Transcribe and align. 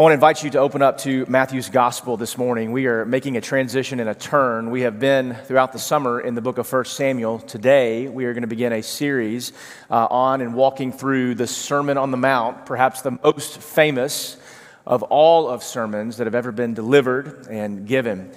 I 0.00 0.02
want 0.02 0.12
to 0.12 0.14
invite 0.14 0.42
you 0.42 0.48
to 0.52 0.60
open 0.60 0.80
up 0.80 0.96
to 1.00 1.26
Matthew's 1.28 1.68
gospel 1.68 2.16
this 2.16 2.38
morning. 2.38 2.72
We 2.72 2.86
are 2.86 3.04
making 3.04 3.36
a 3.36 3.42
transition 3.42 4.00
and 4.00 4.08
a 4.08 4.14
turn. 4.14 4.70
We 4.70 4.80
have 4.80 4.98
been 4.98 5.34
throughout 5.44 5.74
the 5.74 5.78
summer 5.78 6.18
in 6.18 6.34
the 6.34 6.40
book 6.40 6.56
of 6.56 6.72
1 6.72 6.86
Samuel. 6.86 7.38
Today, 7.40 8.08
we 8.08 8.24
are 8.24 8.32
going 8.32 8.40
to 8.40 8.48
begin 8.48 8.72
a 8.72 8.82
series 8.82 9.52
uh, 9.90 10.06
on 10.06 10.40
and 10.40 10.54
walking 10.54 10.90
through 10.90 11.34
the 11.34 11.46
Sermon 11.46 11.98
on 11.98 12.12
the 12.12 12.16
Mount, 12.16 12.64
perhaps 12.64 13.02
the 13.02 13.18
most 13.22 13.58
famous 13.58 14.38
of 14.86 15.02
all 15.02 15.50
of 15.50 15.62
sermons 15.62 16.16
that 16.16 16.26
have 16.26 16.34
ever 16.34 16.50
been 16.50 16.72
delivered 16.72 17.46
and 17.50 17.86
given. 17.86 18.32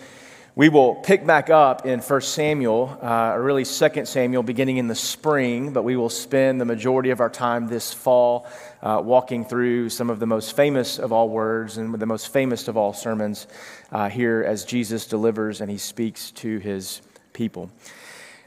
We 0.55 0.69
will 0.69 0.93
pick 0.93 1.25
back 1.25 1.49
up 1.49 1.87
in 1.87 1.99
1 1.99 2.21
Samuel, 2.21 2.95
uh, 3.01 3.31
or 3.33 3.41
really 3.41 3.65
2 3.65 4.05
Samuel, 4.05 4.43
beginning 4.43 4.77
in 4.77 4.87
the 4.87 4.93
spring, 4.93 5.73
but 5.73 5.81
we 5.81 5.95
will 5.95 6.11
spend 6.11 6.61
the 6.61 6.65
majority 6.65 7.09
of 7.09 7.19
our 7.21 7.29
time 7.31 7.67
this 7.67 7.91
fall 7.91 8.45
uh, 8.83 9.01
walking 9.03 9.45
through 9.45 9.89
some 9.89 10.11
of 10.11 10.19
the 10.19 10.27
most 10.27 10.55
famous 10.55 10.99
of 10.99 11.11
all 11.11 11.27
words 11.27 11.79
and 11.79 11.91
the 11.95 12.05
most 12.05 12.31
famous 12.31 12.67
of 12.67 12.77
all 12.77 12.93
sermons 12.93 13.47
uh, 13.91 14.09
here 14.09 14.45
as 14.47 14.63
Jesus 14.63 15.07
delivers 15.07 15.59
and 15.59 15.71
he 15.71 15.79
speaks 15.79 16.29
to 16.29 16.59
his 16.59 17.01
people. 17.33 17.71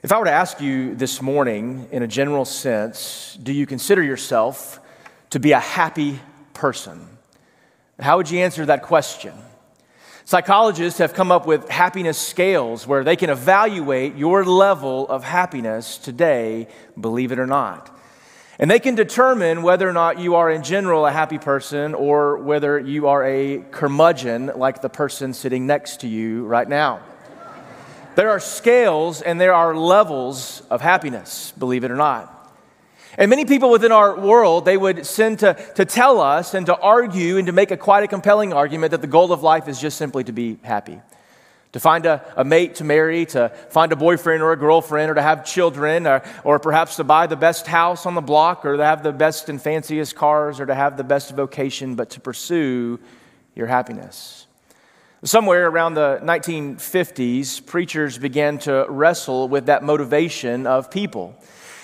If 0.05 0.13
I 0.13 0.21
were 0.21 0.27
to 0.27 0.30
ask 0.30 0.61
you 0.61 0.95
this 0.95 1.21
morning, 1.21 1.88
in 1.91 2.05
a 2.05 2.07
general 2.07 2.45
sense, 2.45 3.37
do 3.43 3.52
you 3.52 3.66
consider 3.66 4.01
yourself 4.05 4.79
to 5.30 5.41
be 5.41 5.51
a 5.51 5.59
happy 5.59 6.21
person? 6.55 7.05
How 7.99 8.19
would 8.19 8.30
you 8.30 8.38
answer 8.38 8.65
that 8.66 8.85
question? 8.85 9.33
Psychologists 10.27 10.98
have 10.98 11.15
come 11.15 11.30
up 11.30 11.47
with 11.47 11.69
happiness 11.69 12.19
scales 12.19 12.85
where 12.85 13.05
they 13.05 13.15
can 13.15 13.30
evaluate 13.30 14.16
your 14.16 14.45
level 14.45 15.07
of 15.07 15.23
happiness 15.23 15.99
today, 15.99 16.66
believe 17.01 17.30
it 17.30 17.39
or 17.39 17.47
not. 17.47 17.97
And 18.59 18.69
they 18.69 18.80
can 18.80 18.97
determine 18.97 19.62
whether 19.62 19.89
or 19.89 19.93
not 19.93 20.19
you 20.19 20.35
are, 20.35 20.51
in 20.51 20.65
general, 20.65 21.07
a 21.07 21.12
happy 21.12 21.39
person 21.39 21.95
or 21.95 22.39
whether 22.39 22.77
you 22.77 23.07
are 23.07 23.25
a 23.25 23.59
curmudgeon 23.71 24.51
like 24.57 24.83
the 24.83 24.89
person 24.89 25.33
sitting 25.33 25.65
next 25.65 26.01
to 26.01 26.09
you 26.09 26.45
right 26.45 26.69
now. 26.69 27.02
There 28.16 28.30
are 28.30 28.41
scales 28.41 29.23
and 29.23 29.41
there 29.41 29.54
are 29.54 29.77
levels 29.77 30.60
of 30.71 30.80
happiness, 30.80 31.52
believe 31.57 31.85
it 31.85 31.93
or 31.93 31.97
not. 31.97 32.35
And 33.19 33.31
many 33.31 33.47
people 33.47 33.71
within 33.71 33.93
our 33.93 34.19
world, 34.19 34.67
they 34.67 34.77
would 34.77 35.07
send 35.07 35.39
to, 35.39 35.55
to 35.77 35.85
tell 35.85 36.21
us 36.21 36.53
and 36.53 36.67
to 36.67 36.77
argue 36.77 37.39
and 37.39 37.47
to 37.47 37.53
make 37.53 37.71
a 37.71 37.77
quite 37.77 38.05
a 38.05 38.09
compelling 38.09 38.53
argument 38.53 38.91
that 38.91 39.01
the 39.01 39.07
goal 39.07 39.33
of 39.33 39.43
life 39.43 39.69
is 39.69 39.81
just 39.81 39.97
simply 39.97 40.25
to 40.25 40.33
be 40.33 40.59
happy. 40.63 41.01
To 41.73 41.81
find 41.81 42.07
a, 42.07 42.23
a 42.37 42.45
mate 42.45 42.77
to 42.77 42.85
marry, 42.85 43.27
to 43.27 43.49
find 43.71 43.93
a 43.93 43.97
boyfriend 43.97 44.43
or 44.43 44.53
a 44.53 44.57
girlfriend, 44.57 45.11
or 45.11 45.15
to 45.15 45.23
have 45.23 45.45
children, 45.45 46.07
or, 46.07 46.23
or 46.45 46.59
perhaps 46.59 46.97
to 46.97 47.05
buy 47.05 47.27
the 47.27 47.37
best 47.37 47.67
house 47.67 48.07
on 48.07 48.15
the 48.15 48.21
block, 48.21 48.65
or 48.65 48.77
to 48.77 48.85
have 48.85 49.03
the 49.03 49.13
best 49.13 49.49
and 49.49 49.61
fanciest 49.61 50.15
cars, 50.15 50.61
or 50.61 50.67
to 50.67 50.75
have 50.75 50.97
the 50.97 51.05
best 51.05 51.33
vocation, 51.33 51.95
but 51.95 52.11
to 52.11 52.21
pursue 52.21 52.99
your 53.55 53.67
happiness. 53.67 54.47
Somewhere 55.25 55.67
around 55.67 55.95
the 55.95 56.21
1950s, 56.23 57.65
preachers 57.65 58.19
began 58.19 58.59
to 58.61 58.87
wrestle 58.89 59.49
with 59.49 59.67
that 59.67 59.83
motivation 59.83 60.67
of 60.67 60.91
people. 60.91 61.35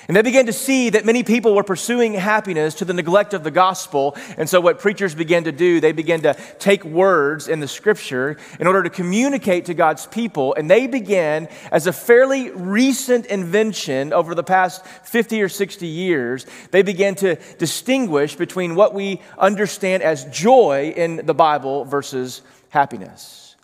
And 0.08 0.16
they 0.16 0.22
began 0.22 0.46
to 0.46 0.52
see 0.52 0.90
that 0.90 1.04
many 1.04 1.22
people 1.22 1.54
were 1.54 1.62
pursuing 1.62 2.14
happiness 2.14 2.74
to 2.76 2.84
the 2.84 2.92
neglect 2.92 3.34
of 3.34 3.44
the 3.44 3.50
gospel. 3.50 4.16
And 4.36 4.48
so, 4.48 4.60
what 4.60 4.80
preachers 4.80 5.14
began 5.14 5.44
to 5.44 5.52
do, 5.52 5.80
they 5.80 5.92
began 5.92 6.22
to 6.22 6.34
take 6.58 6.84
words 6.84 7.46
in 7.46 7.60
the 7.60 7.68
scripture 7.68 8.36
in 8.58 8.66
order 8.66 8.82
to 8.82 8.90
communicate 8.90 9.66
to 9.66 9.74
God's 9.74 10.06
people. 10.06 10.54
And 10.54 10.68
they 10.68 10.86
began, 10.86 11.48
as 11.70 11.86
a 11.86 11.92
fairly 11.92 12.50
recent 12.50 13.26
invention 13.26 14.12
over 14.12 14.34
the 14.34 14.42
past 14.42 14.84
50 14.84 15.40
or 15.42 15.48
60 15.48 15.86
years, 15.86 16.46
they 16.72 16.82
began 16.82 17.14
to 17.16 17.36
distinguish 17.58 18.34
between 18.34 18.74
what 18.74 18.94
we 18.94 19.20
understand 19.38 20.02
as 20.02 20.24
joy 20.26 20.92
in 20.96 21.24
the 21.26 21.34
Bible 21.34 21.84
versus 21.84 22.42
happiness. 22.70 23.54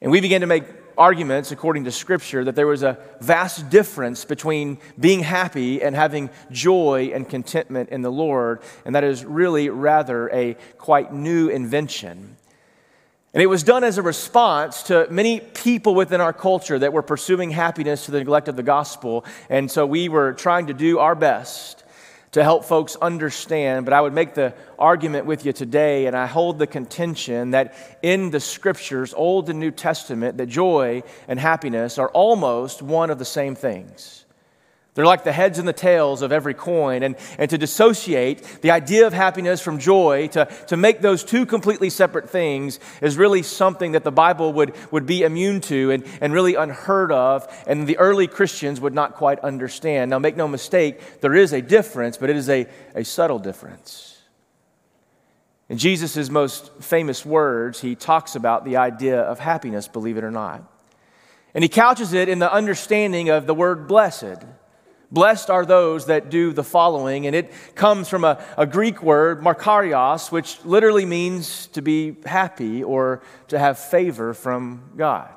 And 0.00 0.12
we 0.12 0.20
began 0.20 0.42
to 0.42 0.46
make 0.46 0.64
arguments, 0.98 1.52
according 1.52 1.84
to 1.84 1.92
Scripture, 1.92 2.44
that 2.44 2.54
there 2.54 2.66
was 2.66 2.82
a 2.82 2.98
vast 3.20 3.70
difference 3.70 4.24
between 4.24 4.78
being 4.98 5.20
happy 5.20 5.82
and 5.82 5.94
having 5.94 6.30
joy 6.50 7.10
and 7.14 7.28
contentment 7.28 7.90
in 7.90 8.02
the 8.02 8.12
Lord, 8.12 8.60
and 8.84 8.94
that 8.94 9.04
is 9.04 9.24
really 9.24 9.68
rather 9.68 10.28
a 10.30 10.54
quite 10.78 11.12
new 11.12 11.48
invention. 11.48 12.36
And 13.32 13.42
it 13.42 13.46
was 13.46 13.64
done 13.64 13.82
as 13.82 13.98
a 13.98 14.02
response 14.02 14.84
to 14.84 15.08
many 15.10 15.40
people 15.40 15.94
within 15.94 16.20
our 16.20 16.32
culture 16.32 16.78
that 16.78 16.92
were 16.92 17.02
pursuing 17.02 17.50
happiness 17.50 18.04
to 18.04 18.12
the 18.12 18.18
neglect 18.18 18.46
of 18.48 18.54
the 18.54 18.62
gospel. 18.62 19.24
And 19.50 19.68
so 19.68 19.84
we 19.84 20.08
were 20.08 20.32
trying 20.34 20.68
to 20.68 20.74
do 20.74 21.00
our 21.00 21.16
best 21.16 21.83
to 22.34 22.42
help 22.42 22.64
folks 22.64 22.96
understand, 22.96 23.86
but 23.86 23.92
I 23.92 24.00
would 24.00 24.12
make 24.12 24.34
the 24.34 24.54
argument 24.76 25.24
with 25.24 25.46
you 25.46 25.52
today, 25.52 26.06
and 26.06 26.16
I 26.16 26.26
hold 26.26 26.58
the 26.58 26.66
contention 26.66 27.52
that 27.52 27.76
in 28.02 28.30
the 28.30 28.40
scriptures, 28.40 29.14
Old 29.14 29.50
and 29.50 29.60
New 29.60 29.70
Testament, 29.70 30.38
that 30.38 30.46
joy 30.46 31.04
and 31.28 31.38
happiness 31.38 31.96
are 31.96 32.08
almost 32.08 32.82
one 32.82 33.10
of 33.10 33.20
the 33.20 33.24
same 33.24 33.54
things. 33.54 34.23
They're 34.94 35.04
like 35.04 35.24
the 35.24 35.32
heads 35.32 35.58
and 35.58 35.66
the 35.66 35.72
tails 35.72 36.22
of 36.22 36.30
every 36.30 36.54
coin. 36.54 37.02
And, 37.02 37.16
and 37.36 37.50
to 37.50 37.58
dissociate 37.58 38.60
the 38.62 38.70
idea 38.70 39.08
of 39.08 39.12
happiness 39.12 39.60
from 39.60 39.80
joy, 39.80 40.28
to, 40.28 40.44
to 40.68 40.76
make 40.76 41.00
those 41.00 41.24
two 41.24 41.46
completely 41.46 41.90
separate 41.90 42.30
things, 42.30 42.78
is 43.02 43.16
really 43.16 43.42
something 43.42 43.92
that 43.92 44.04
the 44.04 44.12
Bible 44.12 44.52
would, 44.52 44.72
would 44.92 45.04
be 45.04 45.22
immune 45.22 45.60
to 45.62 45.90
and, 45.90 46.04
and 46.20 46.32
really 46.32 46.54
unheard 46.54 47.10
of, 47.10 47.46
and 47.66 47.88
the 47.88 47.98
early 47.98 48.28
Christians 48.28 48.80
would 48.80 48.94
not 48.94 49.14
quite 49.14 49.40
understand. 49.40 50.10
Now, 50.10 50.20
make 50.20 50.36
no 50.36 50.46
mistake, 50.46 51.20
there 51.20 51.34
is 51.34 51.52
a 51.52 51.60
difference, 51.60 52.16
but 52.16 52.30
it 52.30 52.36
is 52.36 52.48
a, 52.48 52.66
a 52.94 53.04
subtle 53.04 53.40
difference. 53.40 54.22
In 55.68 55.78
Jesus' 55.78 56.30
most 56.30 56.70
famous 56.80 57.26
words, 57.26 57.80
he 57.80 57.96
talks 57.96 58.36
about 58.36 58.64
the 58.64 58.76
idea 58.76 59.20
of 59.20 59.40
happiness, 59.40 59.88
believe 59.88 60.18
it 60.18 60.22
or 60.22 60.30
not. 60.30 60.62
And 61.52 61.64
he 61.64 61.68
couches 61.68 62.12
it 62.12 62.28
in 62.28 62.38
the 62.38 62.52
understanding 62.52 63.28
of 63.30 63.46
the 63.46 63.54
word 63.54 63.88
blessed. 63.88 64.44
Blessed 65.14 65.48
are 65.48 65.64
those 65.64 66.06
that 66.06 66.28
do 66.28 66.52
the 66.52 66.64
following, 66.64 67.28
and 67.28 67.36
it 67.36 67.52
comes 67.76 68.08
from 68.08 68.24
a, 68.24 68.44
a, 68.58 68.66
Greek 68.66 69.00
word, 69.00 69.42
makarios, 69.42 70.32
which 70.32 70.62
literally 70.64 71.06
means 71.06 71.68
to 71.68 71.82
be 71.82 72.16
happy 72.26 72.82
or 72.82 73.22
to 73.46 73.56
have 73.56 73.78
favor 73.78 74.34
from 74.34 74.90
God. 74.96 75.28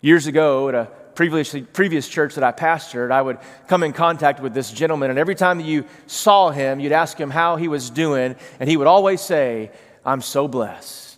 Years 0.00 0.26
ago, 0.26 0.68
at 0.68 0.74
a 0.74 0.86
previous, 1.14 1.54
previous 1.72 2.08
church 2.08 2.34
that 2.34 2.42
I 2.42 2.50
pastored, 2.50 3.12
I 3.12 3.22
would 3.22 3.38
come 3.68 3.84
in 3.84 3.92
contact 3.92 4.40
with 4.40 4.52
this 4.52 4.72
gentleman, 4.72 5.10
and 5.10 5.18
every 5.18 5.36
time 5.36 5.58
that 5.58 5.66
you 5.66 5.84
saw 6.08 6.50
him, 6.50 6.80
you'd 6.80 6.90
ask 6.90 7.16
him 7.16 7.30
how 7.30 7.54
he 7.54 7.68
was 7.68 7.88
doing, 7.88 8.34
and 8.58 8.68
he 8.68 8.76
would 8.76 8.88
always 8.88 9.20
say, 9.20 9.70
I'm 10.04 10.22
so 10.22 10.48
blessed. 10.48 11.09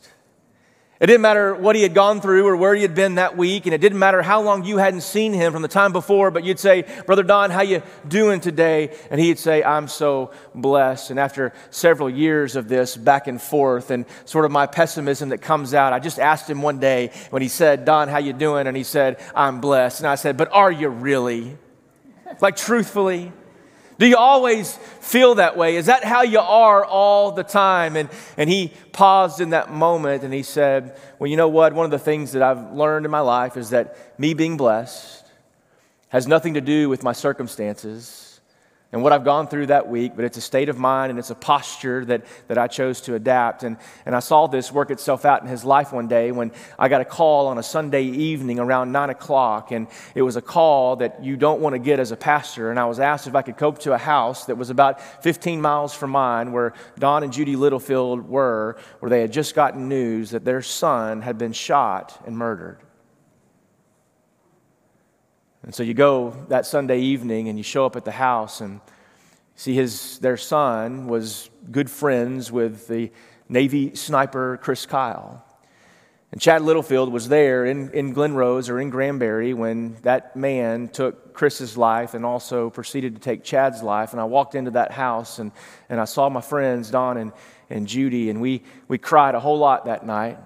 It 1.02 1.08
didn't 1.08 1.22
matter 1.22 1.52
what 1.52 1.74
he 1.74 1.82
had 1.82 1.94
gone 1.94 2.20
through 2.20 2.46
or 2.46 2.54
where 2.54 2.76
he 2.76 2.82
had 2.82 2.94
been 2.94 3.16
that 3.16 3.36
week, 3.36 3.66
and 3.66 3.74
it 3.74 3.80
didn't 3.80 3.98
matter 3.98 4.22
how 4.22 4.40
long 4.40 4.64
you 4.64 4.76
hadn't 4.76 5.00
seen 5.00 5.32
him 5.32 5.52
from 5.52 5.60
the 5.60 5.66
time 5.66 5.90
before, 5.90 6.30
but 6.30 6.44
you'd 6.44 6.60
say, 6.60 6.84
Brother 7.06 7.24
Don, 7.24 7.50
how 7.50 7.62
you 7.62 7.82
doing 8.06 8.40
today? 8.40 8.96
And 9.10 9.20
he'd 9.20 9.40
say, 9.40 9.64
I'm 9.64 9.88
so 9.88 10.30
blessed. 10.54 11.10
And 11.10 11.18
after 11.18 11.52
several 11.70 12.08
years 12.08 12.54
of 12.54 12.68
this 12.68 12.96
back 12.96 13.26
and 13.26 13.42
forth 13.42 13.90
and 13.90 14.06
sort 14.26 14.44
of 14.44 14.52
my 14.52 14.66
pessimism 14.66 15.30
that 15.30 15.38
comes 15.38 15.74
out, 15.74 15.92
I 15.92 15.98
just 15.98 16.20
asked 16.20 16.48
him 16.48 16.62
one 16.62 16.78
day 16.78 17.10
when 17.30 17.42
he 17.42 17.48
said, 17.48 17.84
Don, 17.84 18.06
how 18.06 18.18
you 18.18 18.32
doing? 18.32 18.68
And 18.68 18.76
he 18.76 18.84
said, 18.84 19.20
I'm 19.34 19.60
blessed. 19.60 20.02
And 20.02 20.06
I 20.06 20.14
said, 20.14 20.36
but 20.36 20.52
are 20.52 20.70
you 20.70 20.88
really? 20.88 21.58
Like 22.40 22.54
truthfully? 22.54 23.32
Do 24.02 24.08
you 24.08 24.16
always 24.16 24.76
feel 25.00 25.36
that 25.36 25.56
way? 25.56 25.76
Is 25.76 25.86
that 25.86 26.02
how 26.02 26.22
you 26.22 26.40
are 26.40 26.84
all 26.84 27.30
the 27.30 27.44
time? 27.44 27.94
And, 27.94 28.08
and 28.36 28.50
he 28.50 28.72
paused 28.90 29.40
in 29.40 29.50
that 29.50 29.70
moment 29.70 30.24
and 30.24 30.34
he 30.34 30.42
said, 30.42 30.98
Well, 31.20 31.30
you 31.30 31.36
know 31.36 31.46
what? 31.46 31.72
One 31.72 31.84
of 31.84 31.92
the 31.92 32.00
things 32.00 32.32
that 32.32 32.42
I've 32.42 32.72
learned 32.72 33.04
in 33.04 33.12
my 33.12 33.20
life 33.20 33.56
is 33.56 33.70
that 33.70 33.96
me 34.18 34.34
being 34.34 34.56
blessed 34.56 35.24
has 36.08 36.26
nothing 36.26 36.54
to 36.54 36.60
do 36.60 36.88
with 36.88 37.04
my 37.04 37.12
circumstances 37.12 38.31
and 38.92 39.02
what 39.02 39.14
I've 39.14 39.24
gone 39.24 39.48
through 39.48 39.66
that 39.68 39.88
week, 39.88 40.12
but 40.14 40.26
it's 40.26 40.36
a 40.36 40.42
state 40.42 40.68
of 40.68 40.78
mind 40.78 41.08
and 41.08 41.18
it's 41.18 41.30
a 41.30 41.34
posture 41.34 42.04
that, 42.04 42.26
that 42.48 42.58
I 42.58 42.66
chose 42.66 43.00
to 43.02 43.14
adapt. 43.14 43.62
And, 43.62 43.78
and 44.04 44.14
I 44.14 44.20
saw 44.20 44.46
this 44.46 44.70
work 44.70 44.90
itself 44.90 45.24
out 45.24 45.40
in 45.40 45.48
his 45.48 45.64
life 45.64 45.94
one 45.94 46.08
day 46.08 46.30
when 46.30 46.52
I 46.78 46.90
got 46.90 47.00
a 47.00 47.06
call 47.06 47.46
on 47.46 47.56
a 47.56 47.62
Sunday 47.62 48.04
evening 48.04 48.58
around 48.58 48.92
9 48.92 49.08
o'clock. 49.08 49.72
And 49.72 49.86
it 50.14 50.20
was 50.20 50.36
a 50.36 50.42
call 50.42 50.96
that 50.96 51.24
you 51.24 51.38
don't 51.38 51.62
want 51.62 51.72
to 51.72 51.78
get 51.78 52.00
as 52.00 52.10
a 52.10 52.16
pastor. 52.16 52.70
And 52.70 52.78
I 52.78 52.84
was 52.84 53.00
asked 53.00 53.26
if 53.26 53.34
I 53.34 53.40
could 53.40 53.56
come 53.56 53.76
to 53.76 53.94
a 53.94 53.98
house 53.98 54.44
that 54.44 54.58
was 54.58 54.68
about 54.68 55.00
15 55.22 55.58
miles 55.62 55.94
from 55.94 56.10
mine 56.10 56.52
where 56.52 56.74
Don 56.98 57.22
and 57.22 57.32
Judy 57.32 57.56
Littlefield 57.56 58.28
were, 58.28 58.76
where 59.00 59.08
they 59.08 59.22
had 59.22 59.32
just 59.32 59.54
gotten 59.54 59.88
news 59.88 60.32
that 60.32 60.44
their 60.44 60.60
son 60.60 61.22
had 61.22 61.38
been 61.38 61.54
shot 61.54 62.22
and 62.26 62.36
murdered. 62.36 62.78
And 65.64 65.72
so 65.72 65.84
you 65.84 65.94
go 65.94 66.34
that 66.48 66.66
Sunday 66.66 66.98
evening 66.98 67.48
and 67.48 67.56
you 67.56 67.62
show 67.62 67.86
up 67.86 67.94
at 67.94 68.04
the 68.04 68.10
house 68.10 68.60
and 68.60 68.80
see 69.54 69.74
his, 69.74 70.18
their 70.18 70.36
son 70.36 71.06
was 71.06 71.50
good 71.70 71.88
friends 71.88 72.50
with 72.50 72.88
the 72.88 73.12
Navy 73.48 73.94
sniper 73.94 74.58
Chris 74.60 74.86
Kyle. 74.86 75.44
And 76.32 76.40
Chad 76.40 76.62
Littlefield 76.62 77.12
was 77.12 77.28
there 77.28 77.64
in, 77.64 77.90
in 77.90 78.12
Glen 78.12 78.34
Rose 78.34 78.68
or 78.68 78.80
in 78.80 78.90
Granbury 78.90 79.54
when 79.54 79.94
that 80.02 80.34
man 80.34 80.88
took 80.88 81.32
Chris's 81.32 81.76
life 81.76 82.14
and 82.14 82.24
also 82.24 82.68
proceeded 82.68 83.14
to 83.14 83.20
take 83.20 83.44
Chad's 83.44 83.84
life. 83.84 84.12
And 84.12 84.20
I 84.20 84.24
walked 84.24 84.56
into 84.56 84.72
that 84.72 84.90
house 84.90 85.38
and, 85.38 85.52
and 85.88 86.00
I 86.00 86.06
saw 86.06 86.28
my 86.28 86.40
friends, 86.40 86.90
Don 86.90 87.18
and, 87.18 87.32
and 87.70 87.86
Judy, 87.86 88.30
and 88.30 88.40
we, 88.40 88.62
we 88.88 88.98
cried 88.98 89.36
a 89.36 89.40
whole 89.40 89.58
lot 89.58 89.84
that 89.84 90.04
night. 90.04 90.38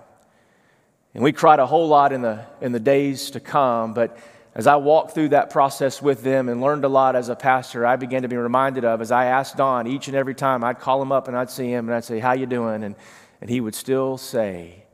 And 1.15 1.25
we 1.25 1.33
cried 1.33 1.61
a 1.61 1.67
whole 1.67 1.89
lot 1.89 2.13
in 2.13 2.21
the, 2.21 2.45
in 2.61 2.73
the 2.73 2.81
days 2.81 3.31
to 3.31 3.41
come. 3.41 3.95
But 3.95 4.19
as 4.57 4.67
I 4.67 4.77
walked 4.77 5.13
through 5.13 5.29
that 5.29 5.51
process 5.51 6.01
with 6.01 6.23
them 6.23 6.49
and 6.49 6.63
learned 6.63 6.87
a 6.87 6.89
lot 6.89 7.15
as 7.15 7.29
a 7.29 7.37
pastor, 7.37 7.85
I 7.85 7.97
began 7.97 8.23
to 8.23 8.29
be 8.29 8.39
reminded 8.39 8.87
of 8.87 9.03
as 9.03 9.13
I 9.13 9.27
asked 9.27 9.59
Don 9.59 9.87
each 9.87 10.09
and 10.09 10.17
every 10.17 10.35
time, 10.35 10.65
I'd 10.65 10.81
call 10.81 11.03
him 11.03 11.13
up 11.13 11.29
and 11.29 11.37
I'd 11.37 11.51
see 11.51 11.71
him 11.71 11.87
and 11.89 11.95
I'd 11.95 12.05
say, 12.05 12.21
How 12.21 12.33
you 12.33 12.47
doing? 12.47 12.83
And, 12.83 12.95
and 13.43 13.51
he 13.51 13.61
would 13.61 13.75
still 13.75 14.17
say, 14.17 14.85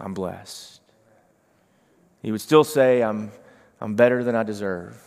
I'm 0.00 0.14
blessed. 0.14 0.80
He 2.22 2.32
would 2.32 2.40
still 2.40 2.64
say, 2.64 3.00
I'm, 3.00 3.30
I'm 3.80 3.94
better 3.94 4.24
than 4.24 4.34
I 4.34 4.42
deserve. 4.42 5.00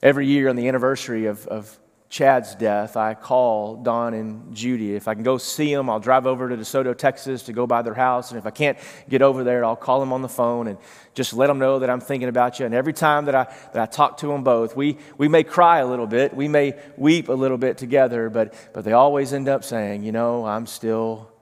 Every 0.00 0.28
year 0.28 0.48
on 0.48 0.54
the 0.54 0.68
anniversary 0.68 1.26
of, 1.26 1.44
of 1.48 1.76
Chad's 2.12 2.54
death, 2.54 2.98
I 2.98 3.14
call 3.14 3.76
Don 3.76 4.12
and 4.12 4.54
Judy. 4.54 4.94
If 4.94 5.08
I 5.08 5.14
can 5.14 5.22
go 5.22 5.38
see 5.38 5.74
them, 5.74 5.88
I'll 5.88 5.98
drive 5.98 6.26
over 6.26 6.46
to 6.46 6.58
DeSoto, 6.58 6.94
Texas 6.94 7.44
to 7.44 7.54
go 7.54 7.66
by 7.66 7.80
their 7.80 7.94
house. 7.94 8.30
And 8.30 8.36
if 8.36 8.44
I 8.44 8.50
can't 8.50 8.76
get 9.08 9.22
over 9.22 9.42
there, 9.44 9.64
I'll 9.64 9.76
call 9.76 9.98
them 9.98 10.12
on 10.12 10.20
the 10.20 10.28
phone 10.28 10.66
and 10.66 10.76
just 11.14 11.32
let 11.32 11.46
them 11.46 11.58
know 11.58 11.78
that 11.78 11.88
I'm 11.88 12.02
thinking 12.02 12.28
about 12.28 12.60
you. 12.60 12.66
And 12.66 12.74
every 12.74 12.92
time 12.92 13.24
that 13.24 13.34
I, 13.34 13.44
that 13.72 13.80
I 13.80 13.86
talk 13.86 14.18
to 14.18 14.26
them 14.26 14.44
both, 14.44 14.76
we, 14.76 14.98
we 15.16 15.26
may 15.26 15.42
cry 15.42 15.78
a 15.78 15.86
little 15.86 16.06
bit, 16.06 16.34
we 16.34 16.48
may 16.48 16.78
weep 16.98 17.30
a 17.30 17.32
little 17.32 17.56
bit 17.56 17.78
together, 17.78 18.28
but, 18.28 18.52
but 18.74 18.84
they 18.84 18.92
always 18.92 19.32
end 19.32 19.48
up 19.48 19.64
saying, 19.64 20.02
You 20.02 20.12
know, 20.12 20.44
I'm 20.44 20.66
still 20.66 21.32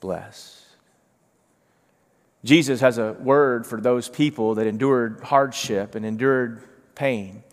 blessed. 0.00 0.58
Jesus 2.44 2.80
has 2.80 2.96
a 2.96 3.12
word 3.12 3.66
for 3.66 3.78
those 3.78 4.08
people 4.08 4.54
that 4.54 4.66
endured 4.66 5.20
hardship 5.22 5.94
and 5.94 6.06
endured 6.06 6.62
pain. 6.94 7.43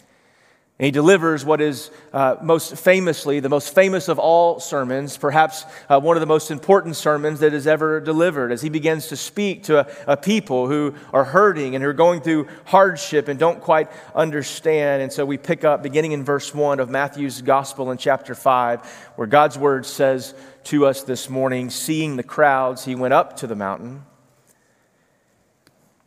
And 0.81 0.87
he 0.87 0.91
delivers 0.91 1.45
what 1.45 1.61
is 1.61 1.91
uh, 2.11 2.37
most 2.41 2.75
famously, 2.75 3.39
the 3.39 3.49
most 3.49 3.75
famous 3.75 4.07
of 4.07 4.17
all 4.17 4.59
sermons, 4.59 5.15
perhaps 5.15 5.63
uh, 5.87 5.99
one 5.99 6.17
of 6.17 6.21
the 6.21 6.25
most 6.25 6.49
important 6.49 6.95
sermons 6.95 7.41
that 7.41 7.53
is 7.53 7.67
ever 7.67 7.99
delivered, 7.99 8.51
as 8.51 8.63
he 8.63 8.69
begins 8.69 9.05
to 9.09 9.15
speak 9.15 9.61
to 9.65 9.81
a, 9.81 10.13
a, 10.13 10.17
people 10.17 10.67
who 10.67 10.95
are 11.13 11.23
hurting 11.23 11.75
and 11.75 11.83
who 11.83 11.89
are 11.91 11.93
going 11.93 12.19
through 12.19 12.47
hardship 12.65 13.27
and 13.27 13.39
don't 13.39 13.61
quite 13.61 13.91
understand. 14.15 15.03
And 15.03 15.13
so 15.13 15.23
we 15.23 15.37
pick 15.37 15.63
up 15.63 15.83
beginning 15.83 16.13
in 16.13 16.25
verse 16.25 16.51
1 16.51 16.79
of 16.79 16.89
Matthew's 16.89 17.43
Gospel 17.43 17.91
in 17.91 17.99
chapter 17.99 18.33
5, 18.33 18.83
where 19.17 19.27
God's 19.27 19.59
word 19.59 19.85
says 19.85 20.33
to 20.63 20.87
us 20.87 21.03
this 21.03 21.29
morning 21.29 21.69
Seeing 21.69 22.15
the 22.15 22.23
crowds, 22.23 22.85
he 22.85 22.95
went 22.95 23.13
up 23.13 23.37
to 23.37 23.45
the 23.45 23.55
mountain. 23.55 24.03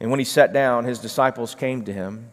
And 0.00 0.10
when 0.10 0.18
he 0.18 0.24
sat 0.24 0.52
down, 0.52 0.84
his 0.84 0.98
disciples 0.98 1.54
came 1.54 1.84
to 1.84 1.92
him. 1.92 2.32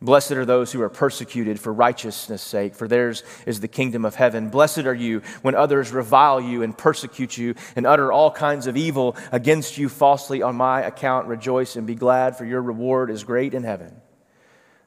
Blessed 0.00 0.32
are 0.32 0.44
those 0.44 0.70
who 0.70 0.80
are 0.80 0.88
persecuted 0.88 1.58
for 1.58 1.72
righteousness' 1.72 2.40
sake, 2.40 2.76
for 2.76 2.86
theirs 2.86 3.24
is 3.46 3.58
the 3.58 3.66
kingdom 3.66 4.04
of 4.04 4.14
heaven. 4.14 4.48
Blessed 4.48 4.86
are 4.86 4.94
you 4.94 5.22
when 5.42 5.56
others 5.56 5.90
revile 5.90 6.40
you 6.40 6.62
and 6.62 6.78
persecute 6.78 7.36
you 7.36 7.56
and 7.74 7.84
utter 7.84 8.12
all 8.12 8.30
kinds 8.30 8.68
of 8.68 8.76
evil 8.76 9.16
against 9.32 9.76
you 9.76 9.88
falsely 9.88 10.40
on 10.40 10.54
my 10.54 10.82
account. 10.82 11.26
Rejoice 11.26 11.74
and 11.74 11.84
be 11.84 11.96
glad, 11.96 12.36
for 12.36 12.44
your 12.44 12.62
reward 12.62 13.10
is 13.10 13.24
great 13.24 13.54
in 13.54 13.64
heaven. 13.64 14.00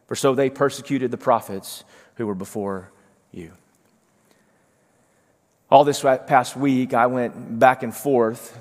For 0.07 0.15
so 0.15 0.33
they 0.33 0.49
persecuted 0.49 1.11
the 1.11 1.17
prophets 1.17 1.83
who 2.15 2.25
were 2.25 2.35
before 2.35 2.89
you. 3.33 3.51
All 5.69 5.83
this 5.83 6.01
past 6.01 6.55
week, 6.55 6.93
I 6.93 7.07
went 7.07 7.59
back 7.59 7.83
and 7.83 7.93
forth 7.93 8.57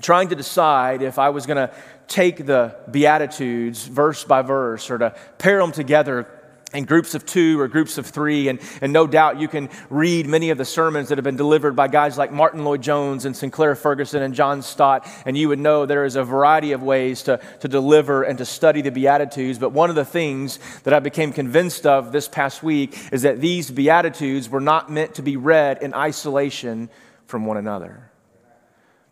trying 0.00 0.28
to 0.28 0.34
decide 0.34 1.02
if 1.02 1.18
I 1.18 1.30
was 1.30 1.46
going 1.46 1.68
to 1.68 1.74
take 2.12 2.44
the 2.44 2.76
Beatitudes 2.90 3.86
verse 3.86 4.22
by 4.22 4.42
verse 4.42 4.90
or 4.90 4.98
to 4.98 5.14
pair 5.38 5.58
them 5.58 5.72
together 5.72 6.28
in 6.74 6.84
groups 6.84 7.14
of 7.14 7.24
two 7.24 7.58
or 7.58 7.68
groups 7.68 7.96
of 7.96 8.06
three. 8.06 8.48
And, 8.48 8.60
and 8.82 8.92
no 8.92 9.06
doubt 9.06 9.40
you 9.40 9.48
can 9.48 9.70
read 9.88 10.26
many 10.26 10.50
of 10.50 10.58
the 10.58 10.64
sermons 10.64 11.08
that 11.08 11.18
have 11.18 11.24
been 11.24 11.36
delivered 11.36 11.74
by 11.74 11.88
guys 11.88 12.18
like 12.18 12.30
Martyn 12.30 12.64
Lloyd-Jones 12.64 13.24
and 13.24 13.34
Sinclair 13.34 13.74
Ferguson 13.74 14.22
and 14.22 14.34
John 14.34 14.62
Stott, 14.62 15.06
and 15.24 15.36
you 15.36 15.48
would 15.48 15.58
know 15.58 15.86
there 15.86 16.04
is 16.04 16.16
a 16.16 16.24
variety 16.24 16.72
of 16.72 16.82
ways 16.82 17.22
to, 17.24 17.40
to 17.60 17.68
deliver 17.68 18.22
and 18.22 18.38
to 18.38 18.44
study 18.44 18.82
the 18.82 18.90
Beatitudes. 18.90 19.58
But 19.58 19.72
one 19.72 19.90
of 19.90 19.96
the 19.96 20.04
things 20.04 20.58
that 20.84 20.92
I 20.92 21.00
became 21.00 21.32
convinced 21.32 21.86
of 21.86 22.12
this 22.12 22.28
past 22.28 22.62
week 22.62 22.96
is 23.10 23.22
that 23.22 23.40
these 23.40 23.70
Beatitudes 23.70 24.50
were 24.50 24.60
not 24.60 24.90
meant 24.90 25.14
to 25.14 25.22
be 25.22 25.36
read 25.36 25.82
in 25.82 25.94
isolation 25.94 26.90
from 27.26 27.46
one 27.46 27.56
another 27.56 28.11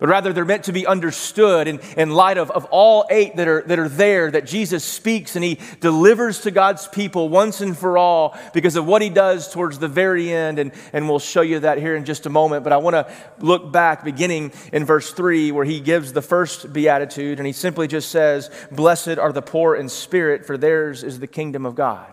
but 0.00 0.08
rather 0.08 0.32
they're 0.32 0.47
meant 0.47 0.64
to 0.64 0.73
be 0.73 0.87
understood 0.87 1.69
in, 1.69 1.79
in 1.97 2.11
light 2.11 2.38
of, 2.38 2.50
of 2.50 2.64
all 2.67 3.06
eight 3.11 3.37
that 3.37 3.47
are, 3.47 3.62
that 3.62 3.79
are 3.79 3.88
there 3.88 4.31
that 4.31 4.47
Jesus 4.47 4.82
speaks 4.82 5.37
and 5.37 5.44
he 5.44 5.58
delivers 5.81 6.41
to 6.41 6.50
God's 6.50 6.88
people 6.88 7.29
once 7.29 7.61
and 7.61 7.76
for 7.76 7.99
all 7.99 8.37
because 8.55 8.76
of 8.76 8.87
what 8.87 9.02
he 9.02 9.11
does 9.11 9.52
towards 9.52 9.79
the 9.79 9.88
very 9.88 10.32
end. 10.32 10.58
And, 10.58 10.73
and 10.94 11.08
we'll 11.08 11.19
show 11.19 11.43
you 11.43 11.61
that 11.61 11.79
here 11.79 11.94
in 11.94 12.06
just 12.06 12.25
a 12.25 12.31
moment. 12.31 12.64
But 12.64 12.73
I 12.73 12.79
want 12.79 12.94
to 12.94 13.12
look 13.38 13.70
back 13.70 14.02
beginning 14.02 14.52
in 14.73 14.87
verse 14.87 15.12
3 15.12 15.52
where 15.52 15.67
he 15.67 15.81
gives 15.81 16.14
the 16.14 16.23
first 16.23 16.73
beatitude 16.73 17.38
and 17.38 17.46
he 17.46 17.53
simply 17.53 17.87
just 17.87 18.11
says, 18.11 18.50
Blessed 18.73 19.19
are 19.19 19.32
the 19.32 19.43
poor 19.43 19.76
in 19.76 19.91
spirit, 19.91 20.46
for 20.46 20.56
theirs 20.56 21.05
is 21.05 21.20
the 21.20 21.26
kingdom 21.26 21.67
of 21.67 21.75
God. 21.75 22.12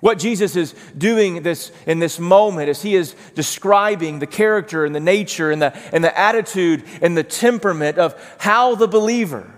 What 0.00 0.18
Jesus 0.18 0.56
is 0.56 0.74
doing 0.96 1.42
this, 1.42 1.70
in 1.86 1.98
this 1.98 2.18
moment 2.18 2.70
is 2.70 2.82
he 2.82 2.94
is 2.94 3.14
describing 3.34 4.18
the 4.18 4.26
character 4.26 4.84
and 4.84 4.94
the 4.94 5.00
nature 5.00 5.50
and 5.50 5.60
the, 5.60 5.76
and 5.92 6.02
the 6.02 6.18
attitude 6.18 6.84
and 7.02 7.16
the 7.16 7.22
temperament 7.22 7.98
of 7.98 8.14
how 8.38 8.74
the 8.74 8.88
believer 8.88 9.52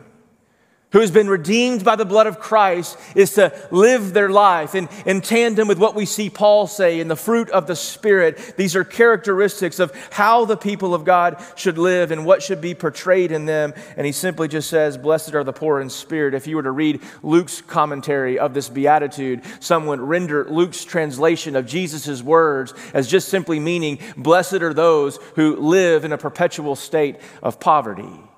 who 0.93 1.01
has 1.01 1.11
been 1.11 1.29
redeemed 1.29 1.85
by 1.85 1.97
the 1.97 2.05
blood 2.05 2.27
of 2.27 2.39
Christ 2.39 2.99
is 3.15 3.35
to 3.35 3.53
live 3.71 4.13
their 4.13 4.29
life 4.29 4.75
in, 4.75 4.89
in 5.07 5.21
tandem 5.21 5.69
with 5.69 5.79
what 5.79 5.95
we 5.95 6.07
see 6.07 6.31
Paul 6.31 6.67
say 6.67 7.01
in 7.01 7.09
the 7.09 7.17
fruit 7.17 7.51
of 7.51 7.67
the 7.67 7.77
Spirit. 7.77 8.55
These 8.57 8.77
are 8.77 8.85
characteristics 8.85 9.79
of 9.79 9.93
how 10.11 10.45
the 10.45 10.57
people 10.57 10.95
of 10.95 11.05
God 11.05 11.43
should 11.57 11.79
live 11.79 12.11
and 12.11 12.25
what 12.25 12.43
should 12.43 12.61
be 12.61 12.75
portrayed 12.75 13.33
in 13.33 13.47
them. 13.47 13.73
And 13.97 14.07
he 14.07 14.13
simply 14.13 14.49
just 14.49 14.69
says, 14.69 14.99
Blessed 14.99 15.35
are 15.35 15.45
the 15.45 15.53
poor 15.53 15.81
in 15.81 15.91
spirit. 15.91 16.35
If 16.35 16.47
you 16.47 16.57
were 16.57 16.63
to 16.63 16.71
read 16.71 17.01
Luke's 17.23 17.61
commentary 17.61 18.39
of 18.39 18.55
this 18.55 18.69
beatitude, 18.69 19.43
some 19.61 19.87
would 19.87 20.01
render 20.01 20.45
Luke's 20.49 20.85
translation 20.85 21.57
of 21.57 21.67
Jesus' 21.67 22.23
words 22.23 22.75
as 22.93 23.09
just 23.09 23.29
simply 23.29 23.59
meaning, 23.59 23.99
Blessed 24.17 24.63
are 24.63 24.75
those 24.75 25.19
who 25.37 25.57
live 25.57 26.05
in 26.05 26.13
a 26.13 26.19
perpetual 26.19 26.77
state 26.77 27.17
of 27.43 27.59
poverty. 27.59 28.32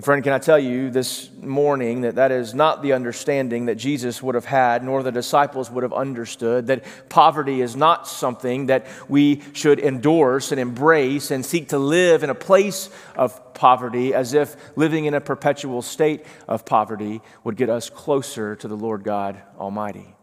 Friend, 0.00 0.24
can 0.24 0.32
I 0.32 0.38
tell 0.38 0.58
you 0.58 0.88
this 0.88 1.30
morning 1.42 2.00
that 2.00 2.14
that 2.14 2.32
is 2.32 2.54
not 2.54 2.80
the 2.80 2.94
understanding 2.94 3.66
that 3.66 3.74
Jesus 3.74 4.22
would 4.22 4.34
have 4.34 4.46
had, 4.46 4.82
nor 4.82 5.02
the 5.02 5.12
disciples 5.12 5.70
would 5.70 5.82
have 5.82 5.92
understood, 5.92 6.68
that 6.68 6.82
poverty 7.10 7.60
is 7.60 7.76
not 7.76 8.08
something 8.08 8.66
that 8.66 8.86
we 9.06 9.42
should 9.52 9.78
endorse 9.78 10.50
and 10.50 10.58
embrace 10.58 11.30
and 11.30 11.44
seek 11.44 11.68
to 11.68 11.78
live 11.78 12.22
in 12.22 12.30
a 12.30 12.34
place 12.34 12.88
of 13.16 13.52
poverty 13.52 14.14
as 14.14 14.32
if 14.32 14.56
living 14.78 15.04
in 15.04 15.12
a 15.12 15.20
perpetual 15.20 15.82
state 15.82 16.24
of 16.48 16.64
poverty 16.64 17.20
would 17.44 17.58
get 17.58 17.68
us 17.68 17.90
closer 17.90 18.56
to 18.56 18.68
the 18.68 18.76
Lord 18.76 19.04
God 19.04 19.42
Almighty. 19.58 20.14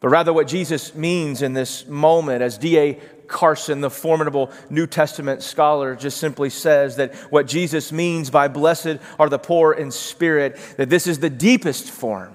But 0.00 0.08
rather, 0.08 0.32
what 0.32 0.46
Jesus 0.46 0.94
means 0.94 1.42
in 1.42 1.54
this 1.54 1.86
moment, 1.86 2.42
as 2.42 2.58
D.A. 2.58 2.94
Carson, 3.26 3.80
the 3.80 3.90
formidable 3.90 4.50
New 4.70 4.86
Testament 4.86 5.42
scholar, 5.42 5.96
just 5.96 6.18
simply 6.18 6.50
says 6.50 6.96
that 6.96 7.14
what 7.30 7.46
Jesus 7.46 7.92
means 7.92 8.30
by 8.30 8.48
blessed 8.48 8.98
are 9.18 9.28
the 9.28 9.38
poor 9.38 9.72
in 9.72 9.90
spirit, 9.90 10.58
that 10.76 10.90
this 10.90 11.06
is 11.06 11.18
the 11.18 11.30
deepest 11.30 11.90
form 11.90 12.34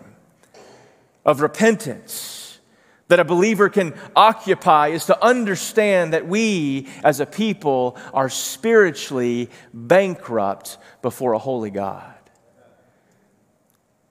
of 1.24 1.42
repentance 1.42 2.42
that 3.12 3.20
a 3.20 3.26
believer 3.26 3.68
can 3.68 3.94
occupy 4.16 4.88
is 4.88 5.08
to 5.08 5.24
understand 5.24 6.14
that 6.14 6.26
we 6.26 6.88
as 7.04 7.20
a 7.20 7.26
people 7.26 7.98
are 8.14 8.30
spiritually 8.30 9.50
bankrupt 9.74 10.78
before 11.02 11.34
a 11.34 11.38
holy 11.38 11.72
God. 11.72 12.16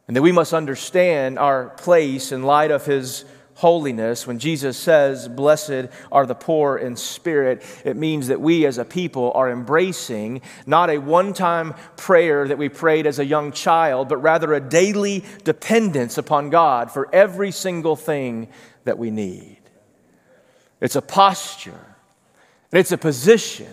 And 0.07 0.15
that 0.15 0.21
we 0.21 0.33
must 0.33 0.53
understand 0.53 1.39
our 1.39 1.71
place 1.71 2.31
in 2.31 2.43
light 2.43 2.71
of 2.71 2.85
his 2.85 3.25
holiness, 3.61 4.27
when 4.27 4.39
Jesus 4.39 4.79
says, 4.79 5.29
Blessed 5.29 5.89
are 6.11 6.25
the 6.25 6.35
poor 6.35 6.79
in 6.79 6.97
spirit, 6.97 7.63
it 7.85 7.95
means 7.95 8.29
that 8.29 8.41
we 8.41 8.65
as 8.65 8.79
a 8.79 8.87
people 8.87 9.33
are 9.35 9.51
embracing 9.51 10.41
not 10.65 10.89
a 10.89 10.97
one 10.97 11.35
time 11.35 11.75
prayer 11.99 12.49
that 12.49 12.57
we 12.57 12.71
prayed 12.71 13.07
as 13.07 13.19
a 13.19 13.25
young 13.25 13.53
child, 13.53 14.09
but 14.09 14.17
rather 14.17 14.55
a 14.55 14.61
daily 14.61 15.23
dependence 15.45 16.17
upon 16.17 16.49
God 16.49 16.91
for 16.91 17.15
every 17.15 17.51
single 17.51 17.97
thing 17.97 18.49
that 18.85 18.97
we 18.97 19.11
need. 19.11 19.61
it's 20.81 20.97
a 20.97 21.03
posture, 21.03 21.97
and 22.73 22.81
it's 22.81 22.93
a 22.93 22.99
position 22.99 23.73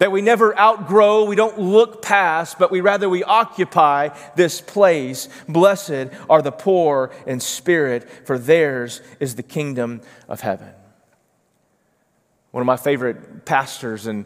that 0.00 0.10
we 0.10 0.22
never 0.22 0.58
outgrow, 0.58 1.24
we 1.24 1.36
don't 1.36 1.58
look 1.58 2.00
past, 2.00 2.58
but 2.58 2.70
we 2.70 2.80
rather 2.80 3.08
we 3.08 3.22
occupy 3.22 4.08
this 4.34 4.58
place. 4.60 5.28
Blessed 5.46 6.08
are 6.28 6.40
the 6.40 6.50
poor 6.50 7.12
in 7.26 7.38
spirit, 7.38 8.08
for 8.26 8.38
theirs 8.38 9.02
is 9.20 9.36
the 9.36 9.42
kingdom 9.42 10.00
of 10.26 10.40
heaven. 10.40 10.70
One 12.50 12.62
of 12.62 12.66
my 12.66 12.78
favorite 12.78 13.44
pastors 13.44 14.06
and 14.06 14.24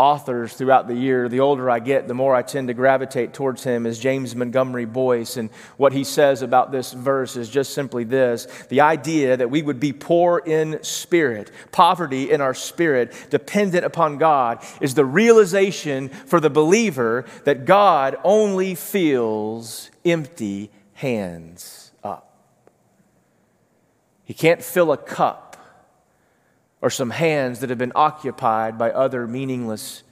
authors 0.00 0.54
throughout 0.54 0.88
the 0.88 0.94
year, 0.94 1.28
the 1.28 1.40
older 1.40 1.68
I 1.68 1.78
get, 1.78 2.08
the 2.08 2.14
more 2.14 2.34
I 2.34 2.40
tend 2.40 2.68
to 2.68 2.74
gravitate 2.74 3.34
towards 3.34 3.62
him, 3.62 3.84
is 3.84 3.98
James 3.98 4.34
Montgomery 4.34 4.86
Boice. 4.86 5.36
And 5.36 5.50
what 5.76 5.92
he 5.92 6.04
says 6.04 6.40
about 6.40 6.72
this 6.72 6.94
verse 6.94 7.36
is 7.36 7.50
just 7.50 7.74
simply 7.74 8.04
this 8.04 8.46
the 8.70 8.80
idea 8.80 9.36
that 9.36 9.50
we 9.50 9.60
would 9.60 9.78
be 9.78 9.92
poor 9.92 10.38
in 10.38 10.82
spirit, 10.82 11.50
poverty 11.70 12.30
in 12.30 12.40
our 12.40 12.54
spirit, 12.54 13.12
dependent 13.28 13.84
upon 13.84 14.16
God, 14.16 14.64
is 14.80 14.94
the 14.94 15.04
realization 15.04 16.08
for 16.08 16.40
the 16.40 16.48
believer 16.48 17.26
that 17.44 17.66
God 17.66 18.16
only 18.24 18.74
feels 18.76 19.90
empty 20.02 20.70
hands 20.94 21.92
up. 22.02 22.40
He 24.24 24.32
can't 24.32 24.62
fill 24.62 24.92
a 24.92 24.96
cup 24.96 25.49
or 26.82 26.90
some 26.90 27.10
hands 27.10 27.60
that 27.60 27.70
have 27.70 27.78
been 27.78 27.92
occupied 27.94 28.78
by 28.78 28.90
other 28.90 29.26
meaningless 29.26 30.02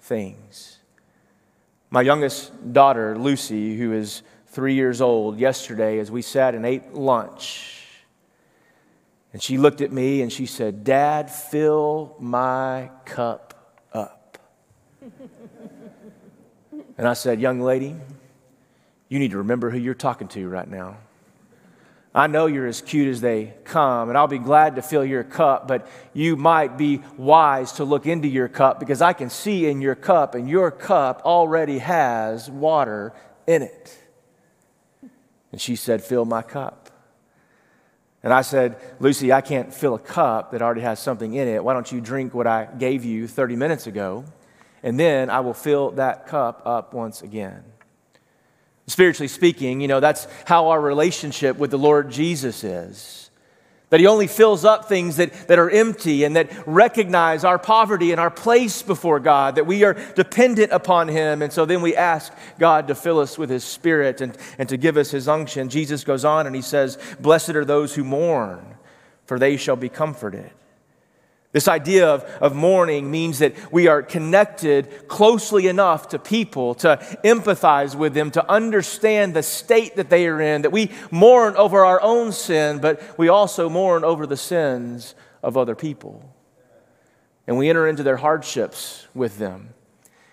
things. 0.00 0.78
My 1.90 2.02
youngest 2.02 2.72
daughter, 2.72 3.18
Lucy, 3.18 3.76
who 3.76 3.92
is 3.92 4.22
three 4.48 4.74
years 4.74 5.00
old, 5.00 5.38
yesterday, 5.38 5.98
as 5.98 6.10
we 6.10 6.22
sat 6.22 6.54
and 6.54 6.66
ate 6.66 6.94
lunch, 6.94 7.82
and 9.32 9.42
she 9.42 9.56
looked 9.56 9.80
at 9.80 9.90
me 9.90 10.20
and 10.20 10.30
she 10.30 10.44
said, 10.44 10.84
Dad, 10.84 11.30
fill 11.30 12.14
my 12.18 12.90
cup 13.06 13.78
up. 13.92 14.38
and 16.98 17.08
I 17.08 17.14
said, 17.14 17.40
Young 17.40 17.60
lady, 17.60 17.96
you 19.08 19.18
need 19.18 19.30
to 19.30 19.38
remember 19.38 19.70
who 19.70 19.78
you're 19.78 19.94
talking 19.94 20.28
to 20.28 20.48
right 20.48 20.68
now. 20.68 20.98
I 22.14 22.26
know 22.26 22.46
you're 22.46 22.66
as 22.66 22.82
cute 22.82 23.08
as 23.08 23.22
they 23.22 23.54
come, 23.64 24.10
and 24.10 24.18
I'll 24.18 24.28
be 24.28 24.38
glad 24.38 24.76
to 24.76 24.82
fill 24.82 25.04
your 25.04 25.24
cup, 25.24 25.66
but 25.66 25.88
you 26.12 26.36
might 26.36 26.76
be 26.76 27.00
wise 27.16 27.72
to 27.72 27.84
look 27.84 28.06
into 28.06 28.28
your 28.28 28.48
cup 28.48 28.78
because 28.78 29.00
I 29.00 29.14
can 29.14 29.30
see 29.30 29.66
in 29.66 29.80
your 29.80 29.94
cup, 29.94 30.34
and 30.34 30.48
your 30.48 30.70
cup 30.70 31.22
already 31.24 31.78
has 31.78 32.50
water 32.50 33.14
in 33.46 33.62
it. 33.62 33.98
And 35.52 35.60
she 35.60 35.74
said, 35.74 36.02
Fill 36.02 36.26
my 36.26 36.42
cup. 36.42 36.90
And 38.22 38.32
I 38.32 38.42
said, 38.42 38.76
Lucy, 39.00 39.32
I 39.32 39.40
can't 39.40 39.72
fill 39.72 39.94
a 39.94 39.98
cup 39.98 40.52
that 40.52 40.62
already 40.62 40.82
has 40.82 41.00
something 41.00 41.34
in 41.34 41.48
it. 41.48 41.64
Why 41.64 41.72
don't 41.72 41.90
you 41.90 42.00
drink 42.00 42.34
what 42.34 42.46
I 42.46 42.66
gave 42.66 43.04
you 43.04 43.26
30 43.26 43.56
minutes 43.56 43.86
ago? 43.86 44.24
And 44.82 44.98
then 44.98 45.28
I 45.28 45.40
will 45.40 45.54
fill 45.54 45.92
that 45.92 46.26
cup 46.26 46.62
up 46.64 46.94
once 46.94 47.22
again. 47.22 47.64
Spiritually 48.88 49.28
speaking, 49.28 49.80
you 49.80 49.88
know, 49.88 50.00
that's 50.00 50.26
how 50.44 50.68
our 50.68 50.80
relationship 50.80 51.56
with 51.56 51.70
the 51.70 51.78
Lord 51.78 52.10
Jesus 52.10 52.64
is. 52.64 53.30
That 53.90 54.00
He 54.00 54.06
only 54.06 54.26
fills 54.26 54.64
up 54.64 54.86
things 54.86 55.16
that, 55.16 55.48
that 55.48 55.58
are 55.58 55.70
empty 55.70 56.24
and 56.24 56.34
that 56.34 56.50
recognize 56.66 57.44
our 57.44 57.58
poverty 57.58 58.10
and 58.10 58.18
our 58.18 58.30
place 58.30 58.82
before 58.82 59.20
God, 59.20 59.56
that 59.56 59.66
we 59.66 59.84
are 59.84 59.94
dependent 60.14 60.72
upon 60.72 61.08
Him. 61.08 61.42
And 61.42 61.52
so 61.52 61.64
then 61.64 61.82
we 61.82 61.94
ask 61.94 62.32
God 62.58 62.88
to 62.88 62.94
fill 62.94 63.20
us 63.20 63.36
with 63.36 63.50
His 63.50 63.64
Spirit 63.64 64.20
and, 64.20 64.36
and 64.58 64.68
to 64.70 64.76
give 64.76 64.96
us 64.96 65.10
His 65.10 65.28
unction. 65.28 65.68
Jesus 65.68 66.04
goes 66.04 66.24
on 66.24 66.46
and 66.46 66.56
He 66.56 66.62
says, 66.62 66.98
Blessed 67.20 67.50
are 67.50 67.64
those 67.64 67.94
who 67.94 68.02
mourn, 68.02 68.76
for 69.26 69.38
they 69.38 69.56
shall 69.56 69.76
be 69.76 69.90
comforted. 69.90 70.50
This 71.52 71.68
idea 71.68 72.08
of, 72.08 72.24
of 72.40 72.54
mourning 72.54 73.10
means 73.10 73.40
that 73.40 73.70
we 73.70 73.86
are 73.86 74.02
connected 74.02 75.06
closely 75.06 75.68
enough 75.68 76.08
to 76.08 76.18
people 76.18 76.74
to 76.76 76.96
empathize 77.24 77.94
with 77.94 78.14
them, 78.14 78.30
to 78.30 78.50
understand 78.50 79.34
the 79.34 79.42
state 79.42 79.96
that 79.96 80.08
they 80.08 80.26
are 80.26 80.40
in, 80.40 80.62
that 80.62 80.72
we 80.72 80.90
mourn 81.10 81.54
over 81.56 81.84
our 81.84 82.00
own 82.00 82.32
sin, 82.32 82.78
but 82.78 83.18
we 83.18 83.28
also 83.28 83.68
mourn 83.68 84.02
over 84.02 84.26
the 84.26 84.36
sins 84.36 85.14
of 85.42 85.58
other 85.58 85.74
people. 85.74 86.34
And 87.46 87.58
we 87.58 87.68
enter 87.68 87.86
into 87.86 88.02
their 88.02 88.16
hardships 88.16 89.06
with 89.14 89.36
them. 89.36 89.74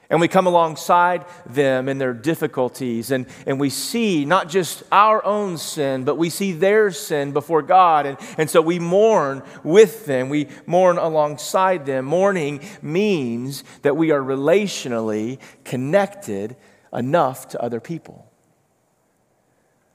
And 0.09 0.19
we 0.19 0.27
come 0.27 0.47
alongside 0.47 1.25
them 1.45 1.87
in 1.87 1.99
their 1.99 2.13
difficulties, 2.13 3.11
and, 3.11 3.27
and 3.45 3.59
we 3.59 3.69
see 3.69 4.25
not 4.25 4.49
just 4.49 4.81
our 4.91 5.23
own 5.23 5.59
sin, 5.59 6.03
but 6.03 6.17
we 6.17 6.31
see 6.31 6.51
their 6.51 6.89
sin 6.89 7.31
before 7.31 7.61
God. 7.61 8.07
And, 8.07 8.17
and 8.39 8.49
so 8.49 8.59
we 8.59 8.79
mourn 8.79 9.43
with 9.63 10.07
them, 10.07 10.29
we 10.29 10.47
mourn 10.65 10.97
alongside 10.97 11.85
them. 11.85 12.05
Mourning 12.05 12.61
means 12.81 13.63
that 13.83 13.95
we 13.95 14.09
are 14.09 14.21
relationally 14.21 15.39
connected 15.63 16.55
enough 16.91 17.49
to 17.49 17.61
other 17.61 17.79
people. 17.79 18.25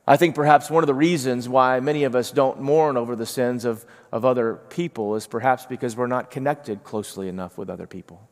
I 0.07 0.17
think 0.17 0.37
perhaps 0.37 0.71
one 0.71 0.85
of 0.85 0.87
the 0.87 0.95
reasons 0.95 1.49
why 1.49 1.81
many 1.81 2.05
of 2.05 2.15
us 2.15 2.31
don't 2.31 2.61
mourn 2.61 2.97
over 2.97 3.17
the 3.17 3.27
sins 3.27 3.65
of, 3.65 3.85
of 4.13 4.25
other 4.25 4.61
people 4.69 5.17
is 5.17 5.27
perhaps 5.27 5.67
because 5.67 5.97
we're 5.97 6.07
not 6.07 6.31
connected 6.31 6.85
closely 6.85 7.29
enough 7.29 7.59
with 7.59 7.69
other 7.69 7.87
people. 7.89 8.29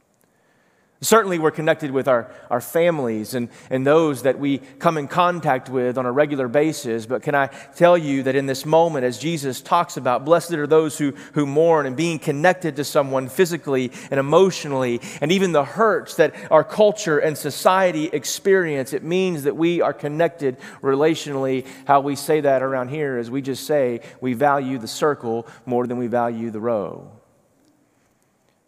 Certainly, 1.03 1.41
we're 1.41 1.51
connected 1.51 1.91
with 1.91 2.07
our, 2.07 2.31
our 2.49 2.61
families 2.61 3.35
and, 3.35 3.49
and 3.71 3.85
those 3.85 4.23
that 4.23 4.39
we 4.39 4.59
come 4.59 4.97
in 4.97 5.09
contact 5.09 5.69
with 5.69 5.99
on 5.99 6.07
a 6.07 6.13
regular 6.13 6.47
basis. 6.47 7.07
But 7.07 7.25
can 7.25 7.35
I 7.35 7.49
tell 7.49 7.99
you 7.99 8.23
that 8.23 8.37
in 8.37 8.47
this 8.47 8.65
moment, 8.65 9.05
as 9.05 9.19
Jesus 9.19 9.61
talks 9.61 9.97
about, 9.97 10.25
blessed 10.25 10.53
are 10.53 10.67
those 10.69 10.97
who, 10.97 11.11
who 11.33 11.45
mourn 11.45 11.87
and 11.87 11.97
being 11.97 12.21
connected 12.21 12.77
to 12.77 12.85
someone 12.85 13.29
physically 13.29 13.91
and 14.13 14.21
emotionally, 14.21 15.01
and 15.21 15.33
even 15.33 15.51
the 15.51 15.65
hurts 15.65 16.15
that 16.17 16.37
our 16.53 16.63
culture 16.63 17.19
and 17.19 17.37
society 17.37 18.05
experience, 18.05 18.93
it 18.93 19.03
means 19.03 19.43
that 19.43 19.57
we 19.57 19.81
are 19.81 19.93
connected 19.93 20.57
relationally. 20.83 21.67
How 21.85 22.01
we 22.01 22.15
say 22.15 22.43
that 22.43 22.63
around 22.63 22.91
here 22.91 23.19
is 23.19 23.29
we 23.29 23.43
just 23.43 23.67
say 23.67 24.03
we 24.21 24.35
value 24.35 24.79
the 24.79 24.87
circle 24.87 25.49
more 25.67 25.85
than 25.85 25.99
we 25.99 26.07
value 26.07 26.53
the 26.53 26.61
row. 26.61 27.11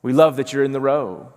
We 0.02 0.12
love 0.12 0.34
that 0.38 0.52
you're 0.52 0.64
in 0.64 0.72
the 0.72 0.80
row. 0.80 1.32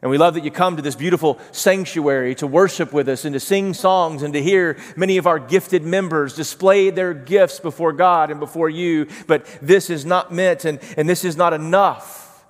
And 0.00 0.10
we 0.10 0.18
love 0.18 0.34
that 0.34 0.44
you 0.44 0.50
come 0.52 0.76
to 0.76 0.82
this 0.82 0.94
beautiful 0.94 1.40
sanctuary 1.50 2.36
to 2.36 2.46
worship 2.46 2.92
with 2.92 3.08
us 3.08 3.24
and 3.24 3.32
to 3.32 3.40
sing 3.40 3.74
songs 3.74 4.22
and 4.22 4.32
to 4.34 4.42
hear 4.42 4.78
many 4.96 5.16
of 5.16 5.26
our 5.26 5.40
gifted 5.40 5.82
members 5.82 6.36
display 6.36 6.90
their 6.90 7.12
gifts 7.12 7.58
before 7.58 7.92
God 7.92 8.30
and 8.30 8.38
before 8.38 8.70
you. 8.70 9.08
But 9.26 9.44
this 9.60 9.90
is 9.90 10.04
not 10.04 10.32
meant 10.32 10.64
and, 10.64 10.78
and 10.96 11.08
this 11.08 11.24
is 11.24 11.36
not 11.36 11.52
enough 11.52 12.44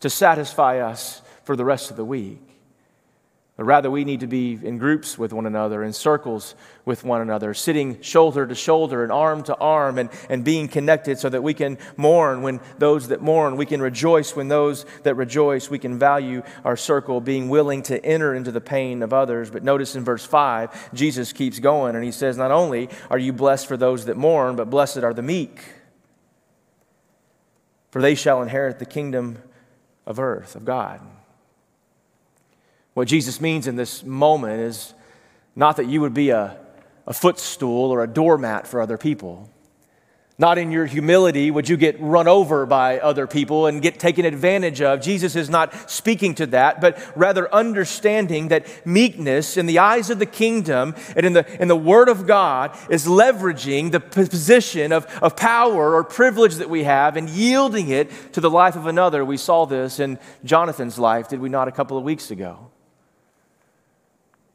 to 0.00 0.08
satisfy 0.08 0.78
us 0.78 1.20
for 1.44 1.56
the 1.56 1.64
rest 1.64 1.90
of 1.90 1.98
the 1.98 2.04
week. 2.04 2.53
But 3.56 3.64
rather, 3.64 3.88
we 3.88 4.04
need 4.04 4.18
to 4.20 4.26
be 4.26 4.58
in 4.60 4.78
groups 4.78 5.16
with 5.16 5.32
one 5.32 5.46
another, 5.46 5.84
in 5.84 5.92
circles 5.92 6.56
with 6.84 7.04
one 7.04 7.20
another, 7.20 7.54
sitting 7.54 8.00
shoulder 8.00 8.48
to 8.48 8.54
shoulder 8.54 9.04
and 9.04 9.12
arm 9.12 9.44
to 9.44 9.56
arm, 9.56 9.96
and, 9.96 10.10
and 10.28 10.44
being 10.44 10.66
connected 10.66 11.20
so 11.20 11.28
that 11.28 11.42
we 11.42 11.54
can 11.54 11.78
mourn 11.96 12.42
when 12.42 12.60
those 12.78 13.08
that 13.08 13.22
mourn, 13.22 13.54
we 13.54 13.64
can 13.64 13.80
rejoice 13.80 14.34
when 14.34 14.48
those 14.48 14.84
that 15.04 15.14
rejoice, 15.14 15.70
we 15.70 15.78
can 15.78 16.00
value 16.00 16.42
our 16.64 16.76
circle, 16.76 17.20
being 17.20 17.48
willing 17.48 17.84
to 17.84 18.04
enter 18.04 18.34
into 18.34 18.50
the 18.50 18.60
pain 18.60 19.04
of 19.04 19.12
others. 19.12 19.50
But 19.50 19.62
notice 19.62 19.94
in 19.94 20.02
verse 20.02 20.24
5, 20.24 20.92
Jesus 20.92 21.32
keeps 21.32 21.60
going, 21.60 21.94
and 21.94 22.04
he 22.04 22.10
says, 22.10 22.36
Not 22.36 22.50
only 22.50 22.88
are 23.08 23.18
you 23.18 23.32
blessed 23.32 23.68
for 23.68 23.76
those 23.76 24.06
that 24.06 24.16
mourn, 24.16 24.56
but 24.56 24.68
blessed 24.68 24.98
are 24.98 25.14
the 25.14 25.22
meek, 25.22 25.60
for 27.92 28.02
they 28.02 28.16
shall 28.16 28.42
inherit 28.42 28.80
the 28.80 28.84
kingdom 28.84 29.38
of 30.06 30.18
earth, 30.18 30.56
of 30.56 30.64
God. 30.64 31.00
What 32.94 33.08
Jesus 33.08 33.40
means 33.40 33.66
in 33.66 33.76
this 33.76 34.04
moment 34.04 34.60
is 34.60 34.94
not 35.56 35.76
that 35.76 35.86
you 35.86 36.00
would 36.00 36.14
be 36.14 36.30
a, 36.30 36.56
a 37.06 37.12
footstool 37.12 37.90
or 37.90 38.02
a 38.02 38.08
doormat 38.08 38.66
for 38.66 38.80
other 38.80 38.96
people. 38.96 39.50
Not 40.36 40.58
in 40.58 40.72
your 40.72 40.86
humility 40.86 41.52
would 41.52 41.68
you 41.68 41.76
get 41.76 42.00
run 42.00 42.26
over 42.26 42.66
by 42.66 42.98
other 42.98 43.28
people 43.28 43.68
and 43.68 43.80
get 43.80 44.00
taken 44.00 44.24
advantage 44.24 44.80
of. 44.80 45.00
Jesus 45.00 45.36
is 45.36 45.48
not 45.48 45.88
speaking 45.88 46.34
to 46.36 46.46
that, 46.46 46.80
but 46.80 46.98
rather 47.14 47.52
understanding 47.54 48.48
that 48.48 48.84
meekness 48.84 49.56
in 49.56 49.66
the 49.66 49.78
eyes 49.78 50.10
of 50.10 50.18
the 50.18 50.26
kingdom 50.26 50.96
and 51.14 51.24
in 51.24 51.34
the, 51.34 51.62
in 51.62 51.68
the 51.68 51.76
Word 51.76 52.08
of 52.08 52.26
God 52.26 52.76
is 52.90 53.06
leveraging 53.06 53.92
the 53.92 54.00
position 54.00 54.90
of, 54.90 55.06
of 55.22 55.36
power 55.36 55.94
or 55.94 56.02
privilege 56.02 56.56
that 56.56 56.70
we 56.70 56.82
have 56.82 57.16
and 57.16 57.28
yielding 57.30 57.90
it 57.90 58.10
to 58.32 58.40
the 58.40 58.50
life 58.50 58.74
of 58.74 58.88
another. 58.88 59.24
We 59.24 59.36
saw 59.36 59.66
this 59.66 60.00
in 60.00 60.18
Jonathan's 60.44 60.98
life, 60.98 61.28
did 61.28 61.38
we 61.38 61.48
not, 61.48 61.68
a 61.68 61.72
couple 61.72 61.96
of 61.96 62.02
weeks 62.02 62.32
ago? 62.32 62.72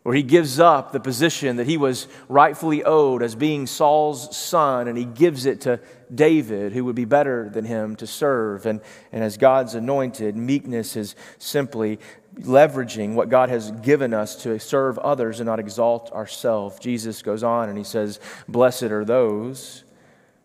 Where 0.04 0.16
he 0.16 0.24
gives 0.24 0.60
up 0.60 0.92
the 0.92 1.00
position 1.00 1.58
that 1.58 1.68
he 1.68 1.78
was 1.78 2.08
rightfully 2.30 2.84
owed 2.84 3.22
as 3.22 3.36
being 3.36 3.68
Saul's 3.68 4.36
son, 4.36 4.88
and 4.88 4.98
he 4.98 5.06
gives 5.06 5.46
it 5.46 5.62
to 5.62 5.80
David, 6.14 6.72
who 6.72 6.86
would 6.86 6.96
be 6.96 7.06
better 7.06 7.50
than 7.50 7.66
him 7.66 7.96
to 7.98 8.08
serve. 8.08 8.66
And, 8.66 8.82
and 9.12 9.24
as 9.24 9.38
God's 9.38 9.76
anointed, 9.76 10.38
meekness 10.38 10.96
is 10.96 11.16
simply 11.38 12.00
leveraging 12.36 13.14
what 13.16 13.30
God 13.30 13.50
has 13.50 13.72
given 13.72 14.14
us 14.14 14.36
to 14.44 14.58
serve 14.60 14.98
others 15.00 15.42
and 15.42 15.48
not 15.48 15.60
exalt 15.60 16.12
ourselves. 16.12 16.80
Jesus 16.80 17.22
goes 17.22 17.44
on 17.44 17.68
and 17.68 17.78
he 17.78 17.84
says, 17.84 18.20
Blessed 18.48 18.84
are 18.84 19.04
those 19.04 19.84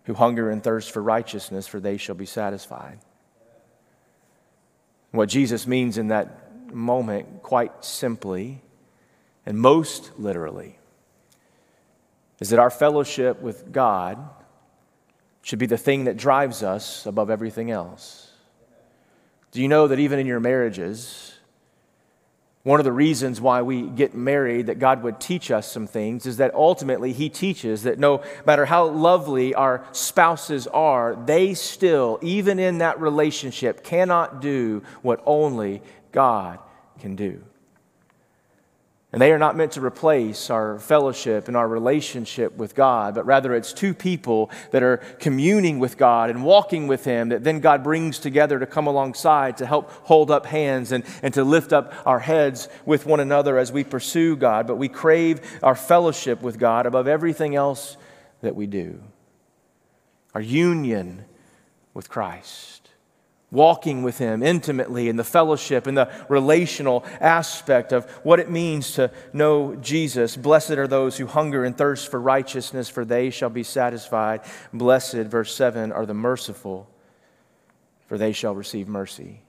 who 0.05 0.15
hunger 0.15 0.51
and 0.51 0.63
thirst 0.63 0.91
for 0.91 1.03
righteousness, 1.03 1.67
for 1.67 1.79
they 1.79 1.97
shall 1.97 2.17
be 2.17 2.27
satisfied. 2.27 2.99
What 5.13 5.29
Jesus 5.29 5.67
means 5.67 5.97
in 5.97 6.09
that 6.09 6.75
moment, 6.75 7.43
quite 7.43 7.85
simply 7.85 8.61
and 9.47 9.59
most 9.59 10.13
literally, 10.19 10.79
is 12.41 12.51
that 12.51 12.59
our 12.59 12.71
fellowship 12.71 13.41
with 13.41 13.73
God 13.73 14.19
should 15.43 15.59
be 15.59 15.67
the 15.67 15.77
thing 15.77 16.05
that 16.05 16.17
drives 16.17 16.63
us 16.63 17.07
above 17.07 17.31
everything 17.31 17.71
else. 17.71 18.31
Do 19.53 19.61
you 19.61 19.69
know 19.69 19.87
that 19.89 19.99
even 19.99 20.19
in 20.19 20.27
your 20.27 20.41
marriages, 20.41 21.35
one 22.65 22.81
of 22.81 22.85
the 22.85 22.93
reasons 22.93 23.43
why 23.43 23.61
we 23.61 23.83
get 23.83 24.15
married, 24.15 24.67
that 24.67 24.79
God 24.79 25.03
would 25.03 25.21
teach 25.21 25.51
us 25.51 25.71
some 25.71 25.87
things, 25.87 26.25
is 26.25 26.39
that 26.39 26.55
ultimately 26.55 27.13
He 27.13 27.29
teaches 27.29 27.83
that 27.83 27.99
no 27.99 28.23
matter 28.47 28.65
how 28.65 28.87
lovely 28.87 29.55
our 29.55 29.85
spouses 29.93 30.67
are, 30.67 31.15
they 31.15 31.53
still, 31.53 32.19
even 32.23 32.59
in 32.59 32.79
that 32.79 32.99
relationship, 33.01 33.85
cannot 33.85 34.41
do 34.41 34.83
what 35.03 35.23
only 35.27 35.83
God 36.11 36.59
can 36.99 37.17
do. 37.17 37.45
And 39.15 39.21
they 39.21 39.31
are 39.31 39.39
not 39.39 39.55
meant 39.55 39.71
to 39.75 39.81
replace 39.81 40.51
our 40.51 40.81
fellowship 40.81 41.47
and 41.47 41.57
our 41.57 41.69
relationship 41.69 42.57
with 42.57 42.75
God, 42.75 43.15
but 43.15 43.25
rather 43.25 43.55
it's 43.55 43.73
two 43.73 43.95
people 43.95 44.51
that 44.73 44.83
are 44.83 44.97
communing 45.21 45.79
with 45.79 45.97
God 45.97 46.31
and 46.31 46.43
walking 46.43 46.89
with 46.89 47.05
Him 47.05 47.29
that 47.29 47.45
then 47.45 47.61
God 47.61 47.85
brings 47.85 48.19
together 48.19 48.59
to 48.59 48.67
come 48.67 48.89
alongside 48.89 49.59
to 49.59 49.67
help 49.67 49.89
hold 49.89 50.33
up 50.33 50.47
hands 50.47 50.91
and, 50.91 51.05
and 51.23 51.33
to 51.35 51.45
lift 51.45 51.73
up 51.73 51.95
our 52.05 52.19
heads 52.19 52.69
with 52.85 53.07
one 53.07 53.21
another 53.21 53.57
as 53.57 53.71
we 53.71 53.85
pursue 53.85 54.35
God. 54.35 54.67
But 54.67 54.79
we 54.79 54.89
crave 54.89 55.61
our 55.63 55.77
fellowship 55.77 56.43
with 56.43 56.59
God 56.59 56.85
above 56.85 57.07
everything 57.07 57.55
else 57.55 57.97
that 58.41 58.57
we 58.57 58.67
do, 58.67 59.01
our 60.35 60.41
union 60.41 61.25
with 61.95 62.09
Christ 62.09 62.84
walking 63.55 64.03
with 64.03 64.19
Him 64.19 64.43
intimately 64.43 65.09
in 65.09 65.17
the 65.17 65.25
fellowship 65.25 65.87
and 65.87 65.97
the 65.97 66.11
relational 66.29 67.05
aspect 67.21 67.93
of 67.93 68.11
what 68.23 68.41
it 68.41 68.51
means 68.51 68.93
to 68.95 69.11
know 69.33 69.77
Jesus. 69.77 70.37
Blessed 70.37 70.73
are 70.73 70.89
those 70.89 71.17
who 71.17 71.27
hunger 71.27 71.65
and 71.65 71.79
thirst 71.79 72.11
for 72.11 72.21
righteousness, 72.21 72.89
for 72.91 73.05
they 73.05 73.31
shall 73.31 73.49
be 73.49 73.63
satisfied. 73.63 74.43
Blessed, 74.73 75.15
verse 75.15 75.55
7, 75.55 75.93
are 75.93 76.05
the 76.05 76.13
merciful, 76.13 76.91
for 78.09 78.19
they 78.19 78.33
shall 78.33 78.55
receive 78.55 78.89
mercy. 78.89 79.41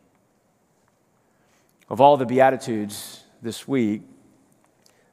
Of 1.90 2.00
all 2.00 2.16
the 2.16 2.26
Beatitudes 2.26 3.24
this 3.42 3.68
week, 3.68 4.04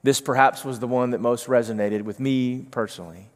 this 0.02 0.20
perhaps 0.20 0.64
was 0.64 0.80
the 0.80 0.88
one 0.88 1.10
that 1.10 1.20
most 1.20 1.46
resonated 1.46 2.02
with 2.02 2.18
me 2.20 2.66
personally. 2.70 3.28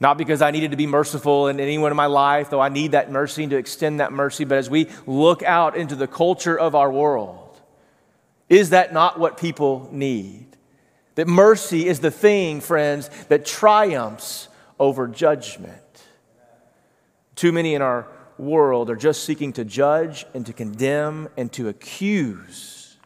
Not 0.00 0.16
because 0.16 0.42
I 0.42 0.52
needed 0.52 0.70
to 0.70 0.76
be 0.76 0.86
merciful 0.86 1.48
in 1.48 1.58
anyone 1.58 1.90
in 1.90 1.96
my 1.96 2.06
life, 2.06 2.50
though 2.50 2.60
I 2.60 2.68
need 2.68 2.92
that 2.92 3.10
mercy 3.10 3.42
and 3.42 3.50
to 3.50 3.56
extend 3.56 3.98
that 4.00 4.12
mercy, 4.12 4.44
but 4.44 4.58
as 4.58 4.70
we 4.70 4.88
look 5.06 5.42
out 5.42 5.76
into 5.76 5.96
the 5.96 6.06
culture 6.06 6.56
of 6.56 6.74
our 6.74 6.90
world, 6.90 7.60
is 8.48 8.70
that 8.70 8.92
not 8.92 9.18
what 9.18 9.38
people 9.38 9.88
need? 9.92 10.46
That 11.16 11.26
mercy 11.26 11.88
is 11.88 11.98
the 11.98 12.12
thing, 12.12 12.60
friends, 12.60 13.10
that 13.28 13.44
triumphs 13.44 14.48
over 14.78 15.08
judgment. 15.08 15.82
Too 17.34 17.50
many 17.50 17.74
in 17.74 17.82
our 17.82 18.06
world 18.38 18.90
are 18.90 18.96
just 18.96 19.24
seeking 19.24 19.52
to 19.54 19.64
judge 19.64 20.24
and 20.32 20.46
to 20.46 20.52
condemn 20.52 21.28
and 21.36 21.52
to 21.52 21.68
accuse. 21.68 22.96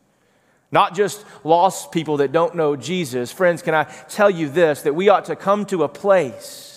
Not 0.71 0.95
just 0.95 1.25
lost 1.43 1.91
people 1.91 2.19
that 2.19 2.33
don't 2.33 2.55
know 2.55 2.77
Jesus. 2.77 3.33
Friends, 3.33 3.63
can 3.63 3.75
I 3.75 3.85
tell 3.85 4.29
you 4.29 4.51
this 4.51 4.83
that 4.83 4.95
we 4.95 5.09
ought 5.09 5.25
to 5.27 5.37
come 5.37 5.65
to 5.67 5.85
a 5.85 5.89
place 5.89 6.72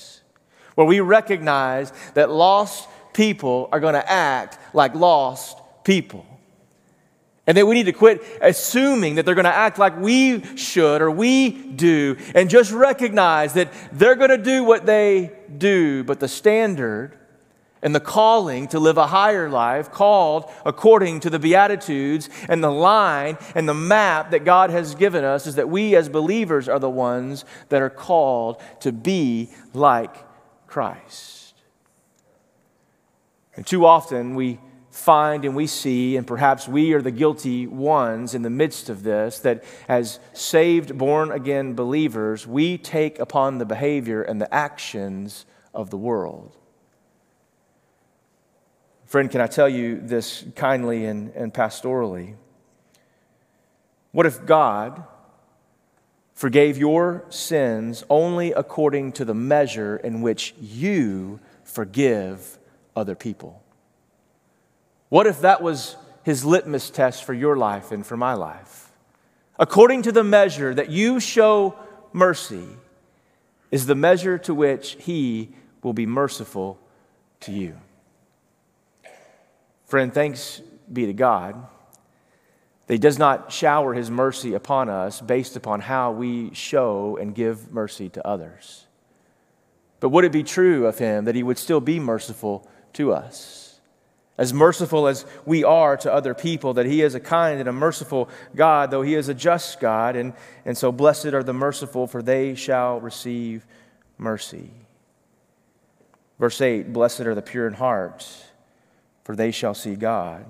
where 0.75 0.85
we 0.85 0.99
recognize 0.99 1.91
that 2.13 2.29
lost 2.29 2.87
people 3.13 3.69
are 3.71 3.79
going 3.79 3.93
to 3.93 4.11
act 4.11 4.59
like 4.73 4.93
lost 4.93 5.57
people. 5.83 6.25
And 7.47 7.55
that 7.57 7.67
we 7.67 7.75
need 7.75 7.85
to 7.85 7.93
quit 7.93 8.23
assuming 8.41 9.15
that 9.15 9.25
they're 9.25 9.35
going 9.35 9.45
to 9.45 9.55
act 9.55 9.77
like 9.77 9.97
we 9.99 10.57
should 10.57 11.01
or 11.01 11.11
we 11.11 11.51
do, 11.51 12.17
and 12.33 12.49
just 12.49 12.71
recognize 12.71 13.53
that 13.53 13.71
they're 13.91 14.15
going 14.15 14.31
to 14.31 14.37
do 14.37 14.63
what 14.63 14.85
they 14.85 15.31
do, 15.55 16.03
but 16.03 16.19
the 16.19 16.27
standard 16.27 17.17
and 17.83 17.93
the 17.93 17.99
calling 17.99 18.67
to 18.69 18.79
live 18.79 18.97
a 18.97 19.05
higher 19.05 19.47
life, 19.47 19.91
called 19.91 20.51
according 20.65 21.19
to 21.19 21.29
the 21.29 21.37
Beatitudes 21.37 22.31
and 22.49 22.63
the 22.63 22.71
line 22.71 23.37
and 23.53 23.69
the 23.69 23.75
map 23.75 24.31
that 24.31 24.43
God 24.43 24.71
has 24.71 24.95
given 24.95 25.23
us, 25.23 25.45
is 25.45 25.53
that 25.53 25.69
we 25.69 25.95
as 25.95 26.09
believers 26.09 26.67
are 26.67 26.79
the 26.79 26.89
ones 26.89 27.45
that 27.69 27.83
are 27.83 27.91
called 27.91 28.59
to 28.79 28.91
be 28.91 29.51
like 29.75 30.24
Christ. 30.75 31.53
And 33.55 33.65
too 33.65 33.85
often 33.85 34.35
we 34.35 34.59
find 34.91 35.45
and 35.45 35.55
we 35.55 35.67
see, 35.67 36.17
and 36.17 36.27
perhaps 36.27 36.67
we 36.67 36.91
are 36.91 37.01
the 37.01 37.11
guilty 37.11 37.65
ones 37.65 38.35
in 38.35 38.41
the 38.41 38.49
midst 38.49 38.89
of 38.89 39.01
this, 39.03 39.39
that 39.39 39.63
as 39.87 40.19
saved, 40.33 40.97
born 40.97 41.31
again 41.31 41.75
believers, 41.75 42.45
we 42.45 42.77
take 42.77 43.19
upon 43.19 43.57
the 43.57 43.63
behavior 43.63 44.21
and 44.21 44.41
the 44.41 44.53
actions 44.53 45.45
of 45.73 45.91
the 45.91 45.97
world. 45.97 46.57
Friend, 49.05 49.31
can 49.31 49.39
I 49.39 49.47
tell 49.47 49.69
you 49.69 50.01
this 50.01 50.43
kindly 50.57 51.05
and, 51.05 51.29
and 51.35 51.53
pastorally? 51.53 52.35
What 54.11 54.25
if 54.25 54.45
God 54.45 55.05
forgave 56.35 56.77
your 56.77 57.25
sins 57.29 58.03
only 58.09 58.51
according 58.51 59.13
to 59.13 59.25
the 59.25 59.33
measure 59.33 59.97
in 59.97 60.21
which 60.21 60.53
you 60.61 61.39
forgive 61.63 62.59
other 62.95 63.15
people? 63.15 63.63
What 65.09 65.25
if 65.25 65.41
that 65.41 65.63
was 65.63 65.95
his 66.23 66.45
litmus 66.45 66.89
test 66.89 67.23
for 67.23 67.33
your 67.33 67.55
life 67.55 67.91
and 67.91 68.05
for 68.05 68.17
my 68.17 68.33
life? 68.33 68.91
According 69.57 70.03
to 70.03 70.11
the 70.11 70.23
measure 70.23 70.73
that 70.73 70.89
you 70.89 71.19
show 71.19 71.75
mercy, 72.11 72.67
is 73.71 73.85
the 73.85 73.95
measure 73.95 74.37
to 74.37 74.53
which 74.53 74.95
he 74.99 75.49
will 75.81 75.93
be 75.93 76.05
merciful 76.05 76.79
to 77.41 77.51
you. 77.51 77.75
Friend, 79.85 80.13
thanks 80.13 80.61
be 80.91 81.05
to 81.05 81.13
God 81.13 81.67
that 82.87 82.93
He 82.93 82.99
does 82.99 83.17
not 83.17 83.51
shower 83.51 83.93
His 83.93 84.11
mercy 84.11 84.53
upon 84.53 84.89
us 84.89 85.21
based 85.21 85.55
upon 85.55 85.81
how 85.81 86.11
we 86.11 86.53
show 86.53 87.17
and 87.17 87.33
give 87.35 87.71
mercy 87.71 88.09
to 88.09 88.27
others. 88.27 88.85
But 89.99 90.09
would 90.09 90.25
it 90.25 90.31
be 90.31 90.43
true 90.43 90.85
of 90.85 90.99
Him 90.99 91.25
that 91.25 91.35
He 91.35 91.43
would 91.43 91.57
still 91.57 91.81
be 91.81 91.99
merciful 91.99 92.67
to 92.93 93.13
us? 93.13 93.79
As 94.37 94.53
merciful 94.53 95.07
as 95.07 95.25
we 95.45 95.63
are 95.63 95.95
to 95.97 96.13
other 96.13 96.33
people, 96.33 96.73
that 96.73 96.85
He 96.85 97.01
is 97.01 97.15
a 97.15 97.19
kind 97.19 97.59
and 97.59 97.69
a 97.69 97.73
merciful 97.73 98.29
God, 98.55 98.91
though 98.91 99.01
He 99.01 99.15
is 99.15 99.29
a 99.29 99.33
just 99.33 99.79
God. 99.79 100.15
And, 100.15 100.33
and 100.65 100.77
so, 100.77 100.91
blessed 100.91 101.27
are 101.27 101.43
the 101.43 101.53
merciful, 101.53 102.05
for 102.05 102.21
they 102.21 102.53
shall 102.53 102.99
receive 102.99 103.65
mercy. 104.17 104.71
Verse 106.37 106.59
8 106.59 106.91
Blessed 106.91 107.21
are 107.21 107.35
the 107.35 107.41
pure 107.41 107.67
in 107.67 107.73
heart, 107.73 108.27
for 109.23 109.35
they 109.35 109.51
shall 109.51 109.73
see 109.73 109.95
God. 109.95 110.45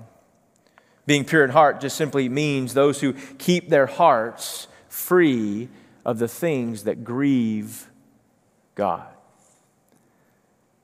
Being 1.06 1.24
pure 1.24 1.44
in 1.44 1.50
heart 1.50 1.80
just 1.80 1.96
simply 1.96 2.28
means 2.28 2.74
those 2.74 3.00
who 3.00 3.12
keep 3.38 3.68
their 3.68 3.86
hearts 3.86 4.66
free 4.88 5.68
of 6.04 6.18
the 6.18 6.28
things 6.28 6.84
that 6.84 7.04
grieve 7.04 7.88
God. 8.74 9.06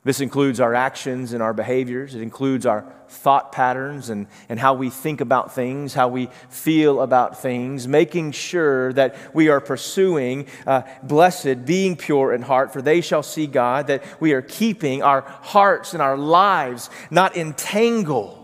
This 0.05 0.21
includes 0.21 0.59
our 0.59 0.75
actions 0.75 1.33
and 1.33 1.41
our 1.41 1.53
behaviors. 1.53 2.17
It 2.17 2.23
includes 2.23 2.67
our 2.67 2.93
thought 3.09 3.53
patterns 3.53 4.11
and, 4.11 4.27
and 4.49 4.59
how 4.59 4.75
we 4.75 4.91
think 4.91 5.21
about 5.21 5.55
things, 5.55 5.95
how 5.95 6.09
we 6.09 6.29
feel 6.49 7.01
about 7.03 7.41
things, 7.41 7.87
making 7.87 8.33
sure 8.33 8.93
that 8.95 9.15
we 9.33 9.49
are 9.49 9.61
pursuing 9.61 10.47
uh, 10.67 10.83
blessed, 11.05 11.65
being 11.65 11.95
pure 11.95 12.33
in 12.33 12.43
heart, 12.43 12.73
for 12.73 12.83
they 12.83 13.01
shall 13.01 13.23
see 13.23 13.47
God, 13.47 13.87
that 13.89 14.03
we 14.21 14.33
are 14.33 14.43
keeping 14.43 15.05
our 15.05 15.21
hearts 15.21 15.93
and 15.93 16.03
our 16.03 16.17
lives 16.17 16.91
not 17.11 17.37
entangled 17.37 18.42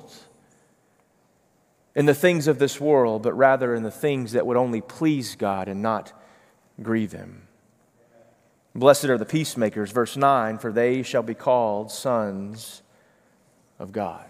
in 1.98 2.06
the 2.06 2.14
things 2.14 2.46
of 2.46 2.60
this 2.60 2.80
world, 2.80 3.24
but 3.24 3.36
rather 3.36 3.74
in 3.74 3.82
the 3.82 3.90
things 3.90 4.30
that 4.30 4.46
would 4.46 4.56
only 4.56 4.80
please 4.80 5.34
God 5.34 5.66
and 5.66 5.82
not 5.82 6.12
grieve 6.80 7.10
Him. 7.10 7.48
Blessed 8.72 9.06
are 9.06 9.18
the 9.18 9.24
peacemakers, 9.24 9.90
verse 9.90 10.16
9, 10.16 10.58
for 10.58 10.70
they 10.70 11.02
shall 11.02 11.24
be 11.24 11.34
called 11.34 11.90
sons 11.90 12.82
of 13.80 13.90
God. 13.90 14.24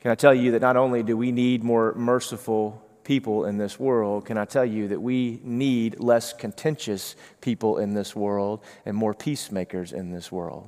Can 0.00 0.10
I 0.10 0.14
tell 0.14 0.32
you 0.32 0.52
that 0.52 0.62
not 0.62 0.78
only 0.78 1.02
do 1.02 1.18
we 1.18 1.32
need 1.32 1.62
more 1.62 1.92
merciful 1.94 2.82
people 3.04 3.44
in 3.44 3.58
this 3.58 3.78
world, 3.78 4.24
can 4.24 4.38
I 4.38 4.46
tell 4.46 4.64
you 4.64 4.88
that 4.88 5.02
we 5.02 5.38
need 5.44 6.00
less 6.00 6.32
contentious 6.32 7.14
people 7.42 7.76
in 7.76 7.92
this 7.92 8.16
world 8.16 8.64
and 8.86 8.96
more 8.96 9.12
peacemakers 9.12 9.92
in 9.92 10.12
this 10.12 10.32
world? 10.32 10.66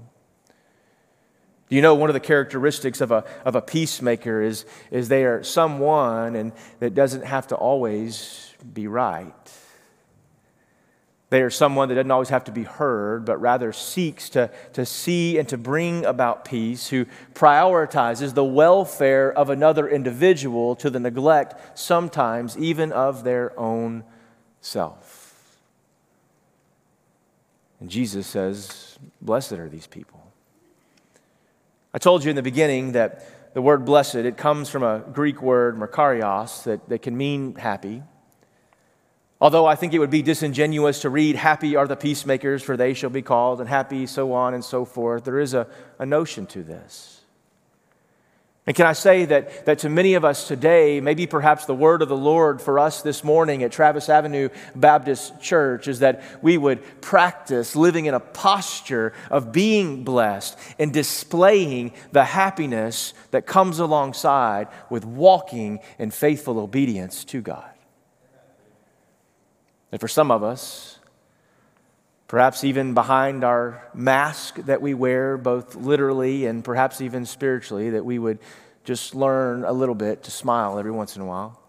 Do 1.70 1.76
you 1.76 1.82
know 1.82 1.94
one 1.94 2.10
of 2.10 2.14
the 2.14 2.20
characteristics 2.20 3.00
of 3.00 3.12
a, 3.12 3.24
of 3.44 3.54
a 3.54 3.62
peacemaker 3.62 4.42
is, 4.42 4.66
is 4.90 5.08
they 5.08 5.24
are 5.24 5.44
someone 5.44 6.34
and 6.34 6.52
that 6.80 6.94
doesn't 6.94 7.24
have 7.24 7.46
to 7.48 7.54
always 7.54 8.52
be 8.74 8.88
right. 8.88 9.32
They 11.30 11.42
are 11.42 11.50
someone 11.50 11.88
that 11.88 11.94
doesn't 11.94 12.10
always 12.10 12.30
have 12.30 12.42
to 12.44 12.52
be 12.52 12.64
heard, 12.64 13.24
but 13.24 13.40
rather 13.40 13.72
seeks 13.72 14.30
to, 14.30 14.50
to 14.72 14.84
see 14.84 15.38
and 15.38 15.48
to 15.48 15.56
bring 15.56 16.04
about 16.04 16.44
peace, 16.44 16.88
who 16.88 17.06
prioritizes 17.34 18.34
the 18.34 18.44
welfare 18.44 19.32
of 19.32 19.48
another 19.48 19.88
individual 19.88 20.74
to 20.74 20.90
the 20.90 20.98
neglect, 20.98 21.78
sometimes 21.78 22.58
even 22.58 22.90
of 22.90 23.22
their 23.22 23.56
own 23.58 24.02
self. 24.60 25.60
And 27.78 27.88
Jesus 27.88 28.26
says, 28.26 28.98
Blessed 29.22 29.52
are 29.52 29.68
these 29.68 29.86
people. 29.86 30.19
I 31.92 31.98
told 31.98 32.22
you 32.22 32.30
in 32.30 32.36
the 32.36 32.42
beginning 32.42 32.92
that 32.92 33.54
the 33.54 33.60
word 33.60 33.84
blessed, 33.84 34.16
it 34.16 34.36
comes 34.36 34.68
from 34.68 34.84
a 34.84 35.00
Greek 35.12 35.42
word, 35.42 35.76
makarios, 35.76 36.62
that, 36.64 36.88
that 36.88 37.02
can 37.02 37.16
mean 37.16 37.56
happy. 37.56 38.02
Although 39.40 39.66
I 39.66 39.74
think 39.74 39.92
it 39.92 39.98
would 39.98 40.10
be 40.10 40.22
disingenuous 40.22 41.00
to 41.00 41.10
read, 41.10 41.34
Happy 41.34 41.74
are 41.74 41.88
the 41.88 41.96
peacemakers, 41.96 42.62
for 42.62 42.76
they 42.76 42.94
shall 42.94 43.10
be 43.10 43.22
called, 43.22 43.58
and 43.58 43.68
happy, 43.68 44.06
so 44.06 44.32
on 44.32 44.54
and 44.54 44.64
so 44.64 44.84
forth. 44.84 45.24
There 45.24 45.40
is 45.40 45.54
a, 45.54 45.66
a 45.98 46.06
notion 46.06 46.46
to 46.48 46.62
this. 46.62 47.19
And 48.66 48.76
can 48.76 48.86
I 48.86 48.92
say 48.92 49.24
that, 49.24 49.64
that 49.64 49.80
to 49.80 49.88
many 49.88 50.14
of 50.14 50.24
us 50.24 50.46
today, 50.46 51.00
maybe 51.00 51.26
perhaps 51.26 51.64
the 51.64 51.74
word 51.74 52.02
of 52.02 52.08
the 52.08 52.16
Lord 52.16 52.60
for 52.60 52.78
us 52.78 53.00
this 53.00 53.24
morning 53.24 53.62
at 53.62 53.72
Travis 53.72 54.08
Avenue 54.08 54.50
Baptist 54.76 55.40
Church 55.40 55.88
is 55.88 56.00
that 56.00 56.22
we 56.42 56.58
would 56.58 57.00
practice 57.00 57.74
living 57.74 58.04
in 58.04 58.14
a 58.14 58.20
posture 58.20 59.14
of 59.30 59.50
being 59.50 60.04
blessed 60.04 60.58
and 60.78 60.92
displaying 60.92 61.92
the 62.12 62.24
happiness 62.24 63.14
that 63.30 63.46
comes 63.46 63.78
alongside 63.78 64.68
with 64.90 65.04
walking 65.06 65.80
in 65.98 66.10
faithful 66.10 66.58
obedience 66.60 67.24
to 67.24 67.40
God. 67.40 67.70
And 69.90 70.00
for 70.00 70.08
some 70.08 70.30
of 70.30 70.44
us, 70.44 70.99
perhaps 72.30 72.62
even 72.62 72.94
behind 72.94 73.42
our 73.42 73.84
mask 73.92 74.54
that 74.66 74.80
we 74.80 74.94
wear, 74.94 75.36
both 75.36 75.74
literally 75.74 76.46
and 76.46 76.62
perhaps 76.62 77.00
even 77.00 77.26
spiritually, 77.26 77.90
that 77.90 78.04
we 78.04 78.20
would 78.20 78.38
just 78.84 79.16
learn 79.16 79.64
a 79.64 79.72
little 79.72 79.96
bit 79.96 80.22
to 80.22 80.30
smile 80.30 80.78
every 80.78 80.92
once 80.92 81.16
in 81.16 81.22
a 81.22 81.24
while, 81.24 81.60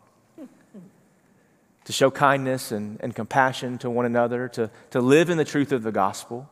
to 1.85 1.91
show 1.91 2.11
kindness 2.11 2.71
and, 2.71 2.99
and 3.01 3.15
compassion 3.15 3.79
to 3.79 3.89
one 3.89 4.05
another, 4.05 4.47
to, 4.49 4.69
to 4.91 5.01
live 5.01 5.31
in 5.31 5.37
the 5.39 5.43
truth 5.43 5.71
of 5.71 5.81
the 5.81 5.91
gospel. 5.91 6.47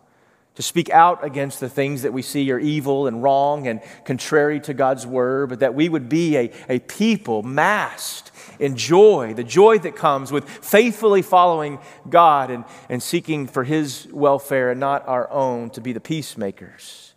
To 0.60 0.64
speak 0.64 0.90
out 0.90 1.24
against 1.24 1.62
the 1.62 1.70
things 1.70 2.02
that 2.02 2.12
we 2.12 2.22
see 2.22 2.52
are 2.52 2.60
evil 2.60 3.08
and 3.08 3.24
wrong 3.24 3.66
and 3.66 3.80
contrary 4.04 4.60
to 4.60 4.74
God's 4.74 5.08
word, 5.08 5.48
but 5.48 5.62
that 5.62 5.74
we 5.74 5.88
would 5.88 6.10
be 6.10 6.36
a, 6.36 6.52
a 6.68 6.80
people 6.80 7.44
massed 7.44 8.34
in 8.60 8.76
joy, 8.76 9.34
the 9.34 9.46
joy 9.46 9.80
that 9.80 9.96
comes 9.96 10.34
with 10.34 10.50
faithfully 10.50 11.22
following 11.22 11.80
God 12.10 12.52
and, 12.52 12.66
and 12.90 13.02
seeking 13.02 13.48
for 13.48 13.64
His 13.64 14.10
welfare 14.12 14.72
and 14.72 14.82
not 14.82 15.08
our 15.08 15.32
own 15.32 15.70
to 15.70 15.80
be 15.80 15.94
the 15.94 16.02
peacemakers. 16.02 17.14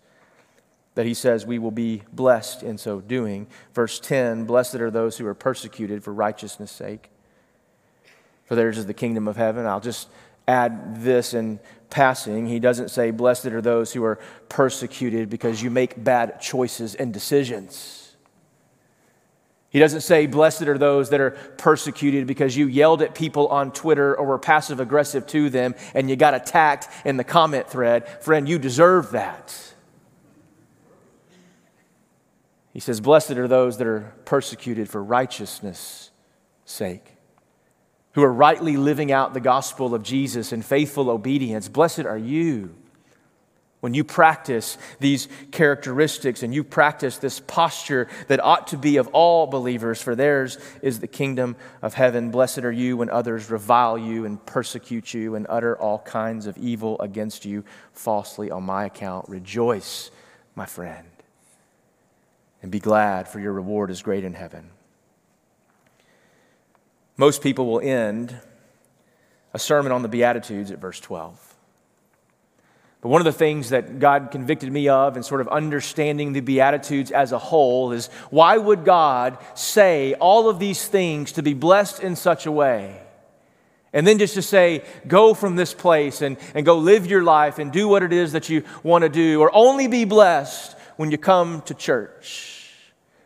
That 0.94 1.06
He 1.06 1.14
says 1.14 1.44
we 1.44 1.58
will 1.58 1.72
be 1.72 2.04
blessed 2.12 2.62
in 2.62 2.78
so 2.78 3.00
doing. 3.00 3.48
Verse 3.74 3.98
10 3.98 4.44
Blessed 4.44 4.76
are 4.76 4.90
those 4.92 5.18
who 5.18 5.26
are 5.26 5.34
persecuted 5.34 6.04
for 6.04 6.14
righteousness' 6.14 6.70
sake, 6.70 7.10
for 8.44 8.54
theirs 8.54 8.78
is 8.78 8.86
the 8.86 8.94
kingdom 8.94 9.26
of 9.26 9.36
heaven. 9.36 9.66
I'll 9.66 9.80
just 9.80 10.06
add 10.46 11.02
this 11.02 11.34
in 11.34 11.60
passing. 11.92 12.46
He 12.46 12.58
doesn't 12.58 12.88
say, 12.88 13.12
Blessed 13.12 13.46
are 13.46 13.60
those 13.60 13.92
who 13.92 14.02
are 14.02 14.18
persecuted 14.48 15.30
because 15.30 15.62
you 15.62 15.70
make 15.70 16.02
bad 16.02 16.40
choices 16.40 16.96
and 16.96 17.12
decisions. 17.12 18.16
He 19.70 19.78
doesn't 19.78 20.00
say, 20.00 20.26
Blessed 20.26 20.62
are 20.62 20.76
those 20.76 21.10
that 21.10 21.20
are 21.20 21.30
persecuted 21.30 22.26
because 22.26 22.56
you 22.56 22.66
yelled 22.66 23.02
at 23.02 23.14
people 23.14 23.46
on 23.48 23.72
Twitter 23.72 24.16
or 24.16 24.26
were 24.26 24.38
passive 24.38 24.80
aggressive 24.80 25.26
to 25.28 25.48
them 25.48 25.74
and 25.94 26.10
you 26.10 26.16
got 26.16 26.34
attacked 26.34 26.88
in 27.06 27.16
the 27.16 27.24
comment 27.24 27.68
thread. 27.68 28.08
Friend, 28.22 28.48
you 28.48 28.58
deserve 28.58 29.12
that. 29.12 29.72
He 32.72 32.80
says, 32.80 33.00
Blessed 33.00 33.32
are 33.32 33.48
those 33.48 33.78
that 33.78 33.86
are 33.86 34.14
persecuted 34.24 34.88
for 34.88 35.02
righteousness' 35.02 36.10
sake, 36.64 37.16
who 38.12 38.22
are 38.22 38.32
rightly 38.32 38.76
living 38.76 39.10
out 39.10 39.34
the 39.34 39.40
gospel 39.40 39.94
of 39.94 40.02
Jesus 40.02 40.52
in 40.52 40.62
faithful 40.62 41.10
obedience. 41.10 41.68
Blessed 41.68 42.00
are 42.00 42.18
you 42.18 42.74
when 43.82 43.94
you 43.94 44.04
practice 44.04 44.78
these 45.00 45.26
characteristics 45.50 46.44
and 46.44 46.54
you 46.54 46.62
practice 46.62 47.18
this 47.18 47.40
posture 47.40 48.06
that 48.28 48.38
ought 48.38 48.68
to 48.68 48.76
be 48.76 48.96
of 48.96 49.08
all 49.08 49.48
believers, 49.48 50.00
for 50.00 50.14
theirs 50.14 50.56
is 50.82 51.00
the 51.00 51.08
kingdom 51.08 51.56
of 51.82 51.94
heaven. 51.94 52.30
Blessed 52.30 52.60
are 52.60 52.70
you 52.70 52.96
when 52.96 53.10
others 53.10 53.50
revile 53.50 53.98
you 53.98 54.24
and 54.24 54.44
persecute 54.46 55.12
you 55.12 55.34
and 55.34 55.46
utter 55.48 55.76
all 55.76 55.98
kinds 55.98 56.46
of 56.46 56.56
evil 56.58 56.96
against 57.00 57.44
you 57.44 57.64
falsely 57.92 58.52
on 58.52 58.62
my 58.62 58.84
account. 58.84 59.28
Rejoice, 59.28 60.12
my 60.54 60.64
friend, 60.64 61.08
and 62.62 62.70
be 62.70 62.78
glad, 62.78 63.26
for 63.26 63.40
your 63.40 63.52
reward 63.52 63.90
is 63.90 64.00
great 64.00 64.22
in 64.22 64.34
heaven. 64.34 64.70
Most 67.16 67.42
people 67.42 67.66
will 67.66 67.80
end 67.80 68.36
a 69.52 69.58
sermon 69.58 69.92
on 69.92 70.02
the 70.02 70.08
Beatitudes 70.08 70.70
at 70.70 70.78
verse 70.78 70.98
12. 71.00 71.52
But 73.02 73.08
one 73.08 73.20
of 73.20 73.24
the 73.24 73.32
things 73.32 73.70
that 73.70 73.98
God 73.98 74.30
convicted 74.30 74.72
me 74.72 74.88
of 74.88 75.16
in 75.16 75.24
sort 75.24 75.40
of 75.40 75.48
understanding 75.48 76.32
the 76.32 76.40
Beatitudes 76.40 77.10
as 77.10 77.32
a 77.32 77.38
whole 77.38 77.90
is 77.90 78.06
why 78.30 78.56
would 78.56 78.84
God 78.84 79.38
say 79.54 80.14
all 80.14 80.48
of 80.48 80.60
these 80.60 80.86
things 80.86 81.32
to 81.32 81.42
be 81.42 81.52
blessed 81.52 82.00
in 82.00 82.14
such 82.14 82.46
a 82.46 82.52
way? 82.52 83.02
And 83.92 84.06
then 84.06 84.18
just 84.18 84.34
to 84.34 84.42
say, 84.42 84.84
go 85.06 85.34
from 85.34 85.56
this 85.56 85.74
place 85.74 86.22
and, 86.22 86.38
and 86.54 86.64
go 86.64 86.78
live 86.78 87.06
your 87.06 87.24
life 87.24 87.58
and 87.58 87.72
do 87.72 87.88
what 87.88 88.02
it 88.02 88.12
is 88.12 88.32
that 88.32 88.48
you 88.48 88.62
want 88.82 89.02
to 89.02 89.08
do, 89.08 89.40
or 89.40 89.50
only 89.52 89.86
be 89.86 90.04
blessed 90.04 90.76
when 90.96 91.10
you 91.10 91.18
come 91.18 91.60
to 91.62 91.74
church. 91.74 92.51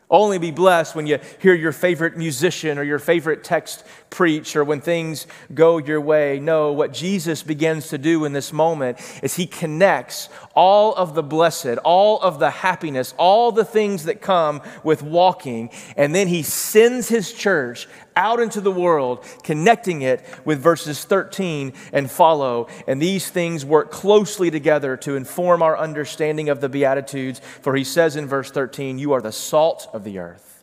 Only 0.09 0.39
be 0.39 0.53
blessed 0.53 0.95
when 0.95 1.07
you 1.07 1.19
hear 1.41 1.55
your 1.55 1.73
favorite 1.73 2.17
musician 2.17 2.79
or 2.79 2.85
your 2.85 3.01
favorite 3.01 3.43
text 3.43 3.85
preach 4.11 4.57
or 4.57 4.65
when 4.65 4.81
things 4.81 5.27
go 5.53 5.79
your 5.79 6.01
way. 6.01 6.39
No, 6.39 6.73
what 6.73 6.93
Jesus 6.93 7.43
begins 7.43 7.89
to 7.89 7.99
do 7.99 8.25
in 8.25 8.33
this 8.33 8.53
moment 8.53 8.99
is 9.23 9.37
he 9.37 9.47
connects 9.47 10.29
all 10.55 10.95
of 10.95 11.15
the 11.15 11.23
blessed, 11.23 11.79
all 11.85 12.21
of 12.21 12.39
the 12.39 12.51
happiness, 12.51 13.15
all 13.19 13.53
the 13.53 13.65
things 13.65 14.05
that 14.05 14.21
come 14.21 14.63
with 14.83 15.03
walking, 15.03 15.71
and 15.97 16.15
then 16.15 16.29
he 16.29 16.43
sends 16.43 17.09
his 17.09 17.33
church 17.33 17.89
out 18.17 18.41
into 18.41 18.61
the 18.63 18.73
world, 18.73 19.25
connecting 19.43 20.03
it 20.03 20.25
with 20.45 20.59
verses 20.59 21.05
13 21.05 21.75
and 21.93 22.11
follow. 22.11 22.67
And 22.87 23.01
these 23.01 23.29
things 23.29 23.65
work 23.65 23.91
closely 23.91 24.51
together 24.51 24.97
to 24.99 25.17
inform 25.17 25.63
our 25.63 25.77
understanding 25.77 26.49
of 26.49 26.63
the 26.63 26.69
Beatitudes. 26.71 27.41
For 27.61 27.77
he 27.77 27.85
says 27.85 28.17
in 28.17 28.27
verse 28.27 28.51
13, 28.51 28.99
You 28.99 29.13
are 29.13 29.21
the 29.21 29.33
salt 29.33 29.89
of 29.93 30.03
the 30.03 30.19
earth. 30.19 30.56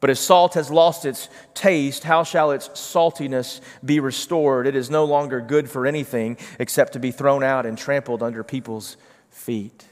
But 0.00 0.08
if 0.08 0.16
salt 0.16 0.54
has 0.54 0.70
lost 0.70 1.04
its 1.04 1.28
taste, 1.52 2.04
how 2.04 2.24
shall 2.24 2.50
its 2.52 2.68
saltiness 2.70 3.60
be 3.84 4.00
restored? 4.00 4.66
It 4.66 4.74
is 4.74 4.88
no 4.88 5.04
longer 5.04 5.42
good 5.42 5.70
for 5.70 5.86
anything 5.86 6.38
except 6.58 6.94
to 6.94 6.98
be 6.98 7.10
thrown 7.10 7.44
out 7.44 7.66
and 7.66 7.76
trampled 7.76 8.22
under 8.22 8.42
people's 8.42 8.96
feet. 9.28 9.84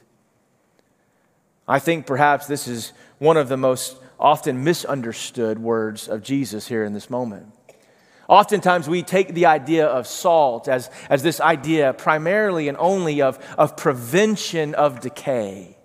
I 1.68 1.78
think 1.78 2.06
perhaps 2.06 2.46
this 2.46 2.66
is 2.66 2.94
one 3.18 3.36
of 3.36 3.50
the 3.50 3.58
most 3.58 3.98
often 4.18 4.64
misunderstood 4.64 5.58
words 5.58 6.08
of 6.08 6.22
Jesus 6.22 6.68
here 6.68 6.84
in 6.84 6.94
this 6.94 7.10
moment. 7.10 7.52
Oftentimes, 8.28 8.88
we 8.88 9.02
take 9.02 9.34
the 9.34 9.46
idea 9.46 9.86
of 9.86 10.06
salt 10.06 10.68
as, 10.68 10.90
as 11.08 11.22
this 11.22 11.40
idea 11.40 11.92
primarily 11.92 12.68
and 12.68 12.76
only 12.78 13.22
of, 13.22 13.38
of 13.56 13.76
prevention 13.76 14.74
of 14.74 15.00
decay 15.00 15.77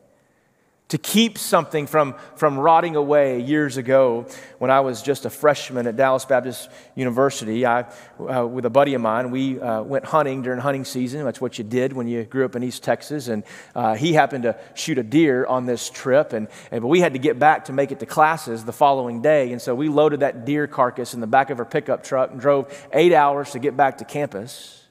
to 0.89 0.97
keep 0.99 1.39
something 1.39 1.87
from, 1.87 2.13
from 2.35 2.59
rotting 2.59 2.95
away 2.95 3.39
years 3.39 3.77
ago 3.77 4.27
when 4.59 4.69
I 4.69 4.81
was 4.81 5.01
just 5.01 5.25
a 5.25 5.29
freshman 5.29 5.87
at 5.87 5.95
Dallas 5.95 6.23
Baptist 6.25 6.69
University. 6.93 7.65
I, 7.65 7.87
uh, 8.19 8.45
with 8.45 8.65
a 8.65 8.69
buddy 8.69 8.93
of 8.93 9.01
mine, 9.01 9.31
we 9.31 9.59
uh, 9.59 9.81
went 9.81 10.05
hunting 10.05 10.43
during 10.43 10.59
hunting 10.59 10.85
season. 10.85 11.23
That's 11.23 11.41
what 11.41 11.57
you 11.57 11.63
did 11.63 11.93
when 11.93 12.07
you 12.07 12.25
grew 12.25 12.45
up 12.45 12.55
in 12.55 12.63
East 12.63 12.83
Texas. 12.83 13.27
And 13.27 13.43
uh, 13.73 13.95
he 13.95 14.13
happened 14.13 14.43
to 14.43 14.59
shoot 14.75 14.99
a 14.99 15.03
deer 15.03 15.45
on 15.45 15.65
this 15.65 15.89
trip. 15.89 16.31
And, 16.31 16.47
and, 16.69 16.81
but 16.81 16.89
we 16.89 16.99
had 16.99 17.13
to 17.13 17.19
get 17.19 17.39
back 17.39 17.65
to 17.65 17.73
make 17.73 17.91
it 17.91 17.99
to 18.01 18.05
classes 18.05 18.63
the 18.63 18.73
following 18.73 19.21
day. 19.21 19.51
And 19.51 19.61
so 19.61 19.73
we 19.73 19.89
loaded 19.89 20.19
that 20.19 20.45
deer 20.45 20.67
carcass 20.67 21.15
in 21.15 21.21
the 21.21 21.27
back 21.27 21.49
of 21.49 21.57
our 21.59 21.65
pickup 21.65 22.03
truck 22.03 22.29
and 22.29 22.39
drove 22.39 22.87
eight 22.93 23.13
hours 23.13 23.51
to 23.51 23.59
get 23.59 23.75
back 23.75 23.97
to 23.97 24.05
campus. 24.05 24.83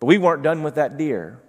But 0.00 0.06
we 0.06 0.18
weren't 0.18 0.42
done 0.42 0.62
with 0.62 0.74
that 0.74 0.98
deer. 0.98 1.40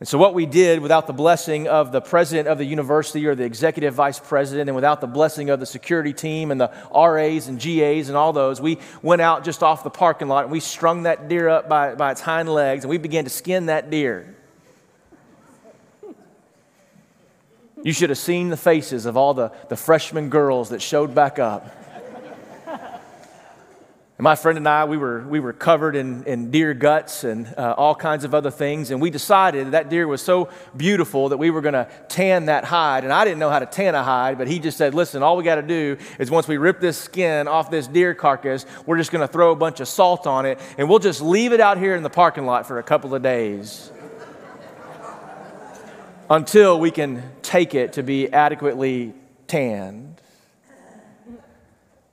And 0.00 0.06
so, 0.06 0.16
what 0.16 0.32
we 0.32 0.46
did 0.46 0.78
without 0.78 1.08
the 1.08 1.12
blessing 1.12 1.66
of 1.66 1.90
the 1.90 2.00
president 2.00 2.46
of 2.46 2.58
the 2.58 2.64
university 2.64 3.26
or 3.26 3.34
the 3.34 3.42
executive 3.42 3.94
vice 3.94 4.20
president, 4.20 4.68
and 4.68 4.76
without 4.76 5.00
the 5.00 5.08
blessing 5.08 5.50
of 5.50 5.58
the 5.58 5.66
security 5.66 6.12
team 6.12 6.52
and 6.52 6.60
the 6.60 6.70
RAs 6.94 7.48
and 7.48 7.58
GAs 7.58 8.08
and 8.08 8.16
all 8.16 8.32
those, 8.32 8.60
we 8.60 8.78
went 9.02 9.20
out 9.20 9.42
just 9.42 9.64
off 9.64 9.82
the 9.82 9.90
parking 9.90 10.28
lot 10.28 10.44
and 10.44 10.52
we 10.52 10.60
strung 10.60 11.02
that 11.02 11.28
deer 11.28 11.48
up 11.48 11.68
by, 11.68 11.96
by 11.96 12.12
its 12.12 12.20
hind 12.20 12.48
legs 12.48 12.84
and 12.84 12.90
we 12.90 12.98
began 12.98 13.24
to 13.24 13.30
skin 13.30 13.66
that 13.66 13.90
deer. 13.90 14.36
You 17.82 17.92
should 17.92 18.10
have 18.10 18.18
seen 18.18 18.50
the 18.50 18.56
faces 18.56 19.04
of 19.04 19.16
all 19.16 19.34
the, 19.34 19.52
the 19.68 19.76
freshman 19.76 20.30
girls 20.30 20.70
that 20.70 20.82
showed 20.82 21.14
back 21.14 21.40
up. 21.40 21.74
And 24.18 24.24
my 24.24 24.34
friend 24.34 24.58
and 24.58 24.68
I, 24.68 24.84
we 24.84 24.96
were, 24.96 25.20
we 25.28 25.38
were 25.38 25.52
covered 25.52 25.94
in, 25.94 26.24
in 26.24 26.50
deer 26.50 26.74
guts 26.74 27.22
and 27.22 27.46
uh, 27.56 27.74
all 27.76 27.94
kinds 27.94 28.24
of 28.24 28.34
other 28.34 28.50
things. 28.50 28.90
And 28.90 29.00
we 29.00 29.10
decided 29.10 29.70
that 29.70 29.90
deer 29.90 30.08
was 30.08 30.20
so 30.20 30.48
beautiful 30.76 31.28
that 31.28 31.36
we 31.36 31.50
were 31.50 31.60
going 31.60 31.74
to 31.74 31.88
tan 32.08 32.46
that 32.46 32.64
hide. 32.64 33.04
And 33.04 33.12
I 33.12 33.24
didn't 33.24 33.38
know 33.38 33.48
how 33.48 33.60
to 33.60 33.66
tan 33.66 33.94
a 33.94 34.02
hide, 34.02 34.36
but 34.36 34.48
he 34.48 34.58
just 34.58 34.76
said, 34.76 34.92
listen, 34.92 35.22
all 35.22 35.36
we 35.36 35.44
got 35.44 35.54
to 35.54 35.62
do 35.62 35.96
is 36.18 36.32
once 36.32 36.48
we 36.48 36.56
rip 36.56 36.80
this 36.80 36.98
skin 36.98 37.46
off 37.46 37.70
this 37.70 37.86
deer 37.86 38.12
carcass, 38.12 38.66
we're 38.86 38.96
just 38.96 39.12
going 39.12 39.24
to 39.24 39.32
throw 39.32 39.52
a 39.52 39.56
bunch 39.56 39.78
of 39.78 39.86
salt 39.86 40.26
on 40.26 40.46
it 40.46 40.58
and 40.78 40.88
we'll 40.88 40.98
just 40.98 41.22
leave 41.22 41.52
it 41.52 41.60
out 41.60 41.78
here 41.78 41.94
in 41.94 42.02
the 42.02 42.10
parking 42.10 42.44
lot 42.44 42.66
for 42.66 42.80
a 42.80 42.82
couple 42.82 43.14
of 43.14 43.22
days 43.22 43.92
until 46.28 46.80
we 46.80 46.90
can 46.90 47.22
take 47.42 47.72
it 47.72 47.92
to 47.92 48.02
be 48.02 48.32
adequately 48.32 49.14
tanned. 49.46 50.07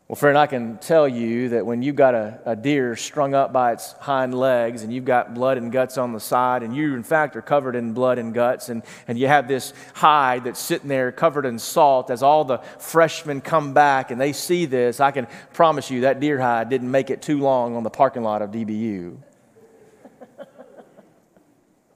Well, 0.07 0.15
friend, 0.15 0.37
I 0.37 0.45
can 0.45 0.77
tell 0.77 1.07
you 1.07 1.49
that 1.49 1.65
when 1.65 1.81
you've 1.81 1.95
got 1.95 2.13
a, 2.13 2.39
a, 2.45 2.55
deer 2.55 2.95
strung 2.95 3.33
up 3.33 3.51
by 3.51 3.73
its 3.73 3.93
hind 3.93 4.35
legs 4.35 4.83
and 4.83 4.93
you've 4.93 5.03
got 5.03 5.33
blood 5.33 5.57
and 5.57 5.71
guts 5.71 5.97
on 5.97 6.13
the 6.13 6.19
side, 6.19 6.61
and 6.61 6.75
you, 6.75 6.93
in 6.93 7.01
fact, 7.01 7.35
are 7.35 7.41
covered 7.41 7.75
in 7.75 7.91
blood 7.93 8.19
and 8.19 8.31
guts, 8.31 8.69
and, 8.69 8.83
and 9.07 9.17
you 9.17 9.25
have 9.25 9.47
this 9.47 9.73
hide 9.95 10.43
that's 10.43 10.59
sitting 10.59 10.89
there 10.89 11.11
covered 11.11 11.43
in 11.43 11.57
salt, 11.57 12.11
as 12.11 12.21
all 12.21 12.45
the 12.45 12.59
freshmen 12.77 13.41
come 13.41 13.73
back 13.73 14.11
and 14.11 14.21
they 14.21 14.31
see 14.31 14.67
this, 14.67 14.99
I 14.99 15.09
can 15.09 15.25
promise 15.53 15.89
you 15.89 16.01
that 16.01 16.19
deer 16.19 16.39
hide 16.39 16.69
didn't 16.69 16.91
make 16.91 17.09
it 17.09 17.23
too 17.23 17.39
long 17.39 17.75
on 17.75 17.81
the 17.81 17.89
parking 17.89 18.21
lot 18.21 18.43
of 18.43 18.51
DBU. 18.51 19.17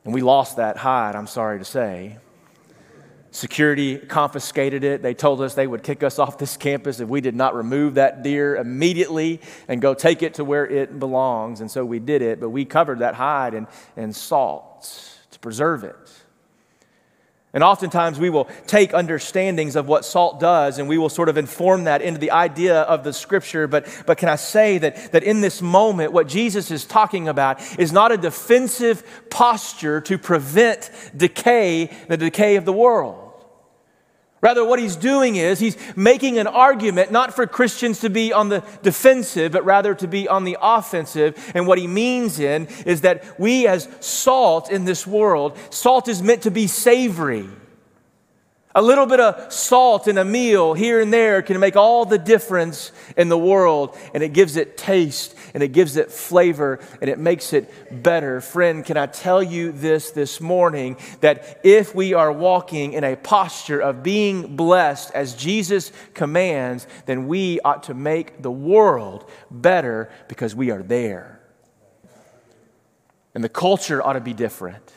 and 0.04 0.14
we 0.16 0.22
lost 0.22 0.58
that 0.58 0.78
hide, 0.78 1.16
I'm 1.16 1.28
sorry 1.28 1.60
to 1.60 1.66
say. 1.66 2.18
Security 3.32 3.98
confiscated 3.98 4.84
it. 4.84 5.04
They 5.04 5.14
told 5.14 5.42
us 5.42 5.54
they 5.54 5.68
would 5.68 5.84
kick 5.84 6.02
us 6.02 6.18
off 6.18 6.40
this 6.40 6.58
campus 6.58 7.00
if 7.00 7.08
we 7.08 7.22
did 7.22 7.36
not 7.36 7.56
remove 7.56 7.96
that 7.96 8.24
deer 8.24 8.56
immediately 8.56 9.40
and 9.68 9.82
go 9.82 9.94
take 9.94 10.24
it 10.24 10.34
to 10.36 10.44
where 10.44 10.66
it 10.66 11.00
belongs. 11.00 11.62
And 11.62 11.70
so 11.70 11.86
we 11.86 12.00
did 12.00 12.24
it, 12.24 12.40
but 12.40 12.50
we 12.50 12.66
covered 12.66 13.00
that 13.00 13.14
hide 13.14 13.54
in, 13.54 13.68
in 13.96 14.14
salt 14.14 15.18
to 15.30 15.40
preserve 15.40 15.84
it. 15.84 15.96
And 17.52 17.64
oftentimes 17.64 18.20
we 18.20 18.30
will 18.30 18.48
take 18.68 18.94
understandings 18.94 19.76
of 19.76 19.88
what 19.88 20.06
salt 20.06 20.40
does 20.40 20.78
and 20.78 20.88
we 20.88 21.00
will 21.00 21.10
sort 21.10 21.30
of 21.30 21.38
inform 21.38 21.86
that 21.86 22.02
into 22.04 22.20
the 22.20 22.30
idea 22.30 22.82
of 22.82 23.04
the 23.04 23.12
scripture. 23.12 23.68
But, 23.68 23.88
but 24.06 24.20
can 24.20 24.30
I 24.30 24.36
say 24.36 24.78
that, 24.78 25.12
that 25.14 25.24
in 25.24 25.42
this 25.42 25.60
moment, 25.60 26.14
what 26.14 26.28
Jesus 26.28 26.70
is 26.70 26.86
talking 26.86 27.28
about 27.28 27.60
is 27.80 27.92
not 27.92 28.12
a 28.12 28.18
defensive 28.18 29.04
posture 29.32 30.00
to 30.02 30.18
prevent 30.20 30.92
decay, 31.18 31.92
the 32.08 32.18
decay 32.18 32.56
of 32.56 32.66
the 32.66 32.74
world. 32.74 33.29
Rather, 34.42 34.64
what 34.64 34.80
he's 34.80 34.96
doing 34.96 35.36
is 35.36 35.60
he's 35.60 35.78
making 35.96 36.40
an 36.40 36.48
argument 36.48 37.12
not 37.12 37.34
for 37.34 37.46
Christians 37.46 38.00
to 38.00 38.10
be 38.10 38.32
on 38.32 38.50
the 38.50 38.64
defensive, 38.82 39.52
but 39.52 39.66
rather 39.66 39.94
to 39.96 40.08
be 40.08 40.28
on 40.30 40.46
the 40.46 40.58
offensive. 40.62 41.52
And 41.54 41.68
what 41.68 41.78
he 41.78 41.88
means 41.88 42.40
in 42.40 42.68
is 42.86 43.02
that 43.02 43.40
we, 43.40 43.68
as 43.68 43.90
salt 44.00 44.72
in 44.72 44.86
this 44.86 45.06
world, 45.06 45.58
salt 45.72 46.08
is 46.08 46.24
meant 46.24 46.44
to 46.44 46.52
be 46.52 46.68
savory. 46.68 47.50
A 48.80 48.90
little 48.90 49.06
bit 49.06 49.20
of 49.20 49.52
salt 49.52 50.08
in 50.08 50.18
a 50.18 50.24
meal 50.24 50.74
here 50.74 51.02
and 51.02 51.12
there 51.12 51.42
can 51.42 51.60
make 51.60 51.76
all 51.76 52.06
the 52.06 52.18
difference 52.18 52.94
in 53.18 53.28
the 53.28 53.38
world, 53.38 53.98
and 54.14 54.24
it 54.24 54.32
gives 54.32 54.56
it 54.56 54.78
taste 54.78 55.36
and 55.54 55.62
it 55.62 55.74
gives 55.74 55.98
it 55.98 56.14
flavor 56.14 56.80
and 57.02 57.10
it 57.10 57.20
makes 57.20 57.52
it 57.52 58.02
better. 58.04 58.40
Friend, 58.40 58.86
can 58.86 58.96
I 58.96 59.08
tell 59.08 59.44
you 59.44 59.74
this 59.74 60.12
this 60.12 60.40
morning 60.40 60.96
that 61.20 61.60
if 61.66 61.94
we 61.94 62.14
are 62.14 62.32
walking 62.32 62.94
in 62.94 63.04
a 63.04 63.18
posture 63.18 63.82
of 63.82 64.02
being 64.02 64.56
blessed 64.56 65.12
as 65.14 65.36
Jesus 65.36 65.92
commands, 66.14 66.88
then 67.06 67.28
we 67.28 67.60
ought 67.60 67.84
to 67.84 67.94
make 67.94 68.42
the 68.42 68.50
world 68.50 69.30
better 69.52 70.10
because 70.30 70.56
we 70.56 70.72
are 70.72 70.84
there. 70.84 71.42
And 73.36 73.44
the 73.44 73.50
culture 73.50 74.02
ought 74.02 74.14
to 74.14 74.22
be 74.22 74.34
different 74.34 74.94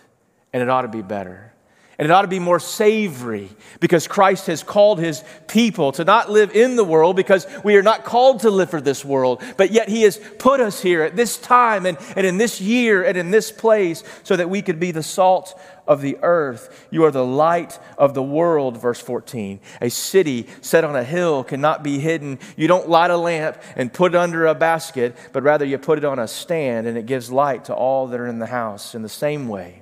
and 0.53 0.63
it 0.63 0.69
ought 0.69 0.83
to 0.83 0.89
be 0.89 1.03
better. 1.03 1.52
And 1.99 2.07
it 2.07 2.11
ought 2.11 2.23
to 2.23 2.29
be 2.29 2.39
more 2.39 2.59
savory 2.59 3.51
because 3.79 4.09
Christ 4.09 4.47
has 4.47 4.63
called 4.63 4.99
his 4.99 5.23
people 5.47 5.93
to 5.93 6.05
not 6.05 6.31
live 6.31 6.55
in 6.57 6.77
the 6.77 6.85
world 6.85 7.17
because 7.17 7.47
we 7.63 7.77
are 7.77 7.83
not 7.83 8.05
called 8.05 8.41
to 8.41 8.51
live 8.51 8.71
for 8.71 8.81
this 8.81 9.05
world. 9.05 9.43
But 9.57 9.73
yet 9.73 9.89
he 9.89 10.03
has 10.03 10.19
put 10.39 10.61
us 10.61 10.81
here 10.81 11.03
at 11.03 11.17
this 11.17 11.39
time 11.39 11.85
and, 11.87 11.99
and 12.17 12.27
in 12.27 12.39
this 12.39 12.61
year 12.61 13.05
and 13.05 13.17
in 13.17 13.31
this 13.31 13.53
place 13.53 14.03
so 14.23 14.37
that 14.37 14.49
we 14.49 14.63
could 14.63 14.81
be 14.81 14.91
the 14.91 15.03
salt 15.03 15.59
of 15.87 16.01
the 16.01 16.19
earth. 16.23 16.87
You 16.91 17.05
are 17.05 17.11
the 17.11 17.25
light 17.25 17.79
of 17.99 18.15
the 18.15 18.23
world, 18.23 18.81
verse 18.81 19.01
14. 19.01 19.61
A 19.81 19.91
city 19.91 20.47
set 20.61 20.85
on 20.85 20.97
a 20.97 21.05
hill 21.05 21.45
cannot 21.45 21.83
be 21.83 21.99
hidden. 21.99 22.39
You 22.57 22.69
don't 22.69 22.89
light 22.89 23.11
a 23.11 23.17
lamp 23.17 23.59
and 23.77 23.93
put 23.93 24.15
it 24.15 24.19
under 24.19 24.47
a 24.47 24.55
basket, 24.55 25.17
but 25.33 25.43
rather 25.43 25.65
you 25.65 25.79
put 25.79 25.99
it 25.99 26.05
on 26.05 26.19
a 26.19 26.29
stand 26.29 26.87
and 26.87 26.97
it 26.97 27.07
gives 27.07 27.31
light 27.31 27.67
to 27.67 27.75
all 27.75 28.07
that 28.09 28.21
are 28.21 28.27
in 28.27 28.39
the 28.39 28.47
house. 28.47 28.95
In 28.95 29.03
the 29.03 29.09
same 29.09 29.49
way, 29.49 29.82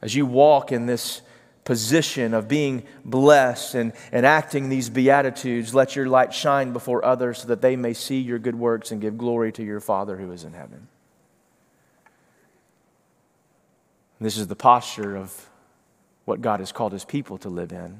as 0.00 0.14
you 0.14 0.26
walk 0.26 0.72
in 0.72 0.86
this 0.86 1.22
position 1.64 2.32
of 2.32 2.48
being 2.48 2.82
blessed 3.04 3.74
and, 3.74 3.92
and 4.10 4.24
acting 4.24 4.68
these 4.68 4.88
beatitudes, 4.88 5.74
let 5.74 5.94
your 5.94 6.06
light 6.06 6.32
shine 6.32 6.72
before 6.72 7.04
others 7.04 7.40
so 7.42 7.48
that 7.48 7.60
they 7.60 7.76
may 7.76 7.92
see 7.92 8.18
your 8.18 8.38
good 8.38 8.54
works 8.54 8.90
and 8.90 9.00
give 9.00 9.18
glory 9.18 9.52
to 9.52 9.62
your 9.62 9.80
Father 9.80 10.16
who 10.16 10.32
is 10.32 10.44
in 10.44 10.54
heaven. 10.54 10.88
This 14.20 14.38
is 14.38 14.46
the 14.46 14.56
posture 14.56 15.16
of 15.16 15.48
what 16.24 16.40
God 16.40 16.60
has 16.60 16.72
called 16.72 16.92
his 16.92 17.04
people 17.04 17.38
to 17.38 17.48
live 17.48 17.70
in. 17.70 17.98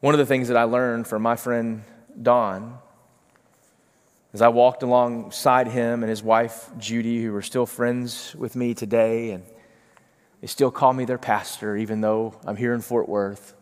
One 0.00 0.14
of 0.14 0.18
the 0.18 0.26
things 0.26 0.48
that 0.48 0.56
I 0.56 0.64
learned 0.64 1.06
from 1.06 1.22
my 1.22 1.34
friend 1.34 1.82
Don 2.20 2.78
as 4.34 4.42
I 4.42 4.48
walked 4.48 4.82
alongside 4.82 5.68
him 5.68 6.02
and 6.02 6.10
his 6.10 6.22
wife 6.22 6.68
Judy, 6.76 7.22
who 7.22 7.34
are 7.36 7.42
still 7.42 7.66
friends 7.66 8.34
with 8.36 8.56
me 8.56 8.74
today, 8.74 9.30
and 9.30 9.44
they 10.44 10.48
still 10.48 10.70
call 10.70 10.92
me 10.92 11.06
their 11.06 11.16
pastor, 11.16 11.74
even 11.74 12.02
though 12.02 12.34
I'm 12.44 12.56
here 12.56 12.74
in 12.74 12.82
Fort 12.82 13.08
Worth. 13.08 13.54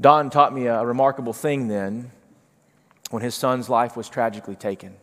Don 0.00 0.30
taught 0.30 0.54
me 0.54 0.68
a 0.68 0.82
remarkable 0.86 1.34
thing 1.34 1.68
then 1.68 2.10
when 3.10 3.22
his 3.22 3.34
son's 3.34 3.68
life 3.68 3.94
was 3.94 4.08
tragically 4.08 4.56
taken. 4.56 4.96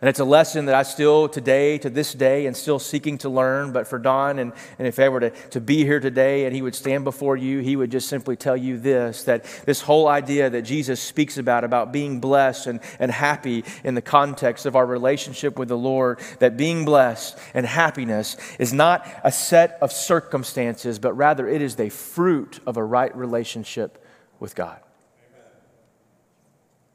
And 0.00 0.08
it's 0.08 0.20
a 0.20 0.24
lesson 0.24 0.66
that 0.66 0.76
I 0.76 0.84
still, 0.84 1.28
today, 1.28 1.76
to 1.78 1.90
this 1.90 2.12
day, 2.12 2.46
and 2.46 2.56
still 2.56 2.78
seeking 2.78 3.18
to 3.18 3.28
learn. 3.28 3.72
But 3.72 3.88
for 3.88 3.98
Don, 3.98 4.38
and, 4.38 4.52
and 4.78 4.86
if 4.86 4.96
I 5.00 5.08
were 5.08 5.18
to, 5.18 5.30
to 5.30 5.60
be 5.60 5.84
here 5.84 5.98
today 5.98 6.44
and 6.44 6.54
he 6.54 6.62
would 6.62 6.76
stand 6.76 7.02
before 7.02 7.36
you, 7.36 7.58
he 7.58 7.74
would 7.74 7.90
just 7.90 8.08
simply 8.08 8.36
tell 8.36 8.56
you 8.56 8.78
this 8.78 9.24
that 9.24 9.44
this 9.66 9.80
whole 9.80 10.06
idea 10.06 10.50
that 10.50 10.62
Jesus 10.62 11.02
speaks 11.02 11.36
about, 11.36 11.64
about 11.64 11.92
being 11.92 12.20
blessed 12.20 12.68
and, 12.68 12.80
and 13.00 13.10
happy 13.10 13.64
in 13.82 13.96
the 13.96 14.02
context 14.02 14.66
of 14.66 14.76
our 14.76 14.86
relationship 14.86 15.58
with 15.58 15.66
the 15.66 15.76
Lord, 15.76 16.20
that 16.38 16.56
being 16.56 16.84
blessed 16.84 17.36
and 17.52 17.66
happiness 17.66 18.36
is 18.60 18.72
not 18.72 19.04
a 19.24 19.32
set 19.32 19.78
of 19.82 19.90
circumstances, 19.90 21.00
but 21.00 21.12
rather 21.14 21.48
it 21.48 21.60
is 21.60 21.74
the 21.74 21.88
fruit 21.88 22.60
of 22.68 22.76
a 22.76 22.84
right 22.84 23.14
relationship 23.16 24.04
with 24.38 24.54
God. 24.54 24.78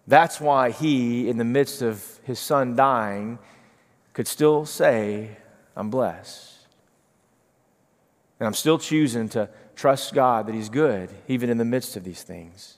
That's 0.07 0.41
why 0.41 0.71
he, 0.71 1.29
in 1.29 1.37
the 1.37 1.45
midst 1.45 1.81
of 1.81 2.19
his 2.23 2.39
son 2.39 2.75
dying, 2.75 3.39
could 4.13 4.27
still 4.27 4.65
say, 4.65 5.37
I'm 5.75 5.89
blessed. 5.89 6.51
And 8.39 8.47
I'm 8.47 8.53
still 8.53 8.77
choosing 8.77 9.29
to 9.29 9.49
trust 9.75 10.13
God 10.13 10.47
that 10.47 10.55
he's 10.55 10.69
good, 10.69 11.09
even 11.27 11.49
in 11.49 11.57
the 11.57 11.65
midst 11.65 11.95
of 11.95 12.03
these 12.03 12.21
things. 12.21 12.77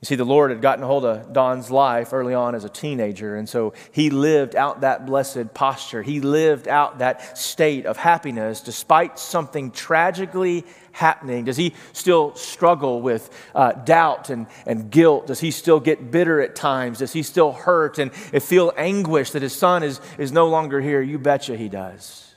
You 0.00 0.06
see, 0.06 0.14
the 0.14 0.24
Lord 0.24 0.52
had 0.52 0.62
gotten 0.62 0.84
a 0.84 0.86
hold 0.86 1.04
of 1.04 1.32
Don's 1.32 1.72
life 1.72 2.12
early 2.12 2.32
on 2.32 2.54
as 2.54 2.64
a 2.64 2.68
teenager, 2.68 3.34
and 3.34 3.48
so 3.48 3.72
he 3.90 4.10
lived 4.10 4.54
out 4.54 4.82
that 4.82 5.06
blessed 5.06 5.52
posture. 5.54 6.02
He 6.02 6.20
lived 6.20 6.68
out 6.68 6.98
that 6.98 7.36
state 7.36 7.84
of 7.84 7.96
happiness 7.96 8.60
despite 8.60 9.18
something 9.18 9.72
tragically 9.72 10.64
happening. 10.92 11.46
Does 11.46 11.56
he 11.56 11.74
still 11.92 12.32
struggle 12.36 13.02
with 13.02 13.28
uh, 13.56 13.72
doubt 13.72 14.30
and, 14.30 14.46
and 14.66 14.88
guilt? 14.88 15.26
Does 15.26 15.40
he 15.40 15.50
still 15.50 15.80
get 15.80 16.12
bitter 16.12 16.40
at 16.40 16.54
times? 16.54 16.98
Does 16.98 17.12
he 17.12 17.24
still 17.24 17.50
hurt 17.50 17.98
and 17.98 18.14
feel 18.14 18.72
anguish 18.76 19.32
that 19.32 19.42
his 19.42 19.54
son 19.54 19.82
is, 19.82 20.00
is 20.16 20.30
no 20.30 20.46
longer 20.46 20.80
here? 20.80 21.02
You 21.02 21.18
betcha 21.18 21.56
he 21.56 21.68
does. 21.68 22.36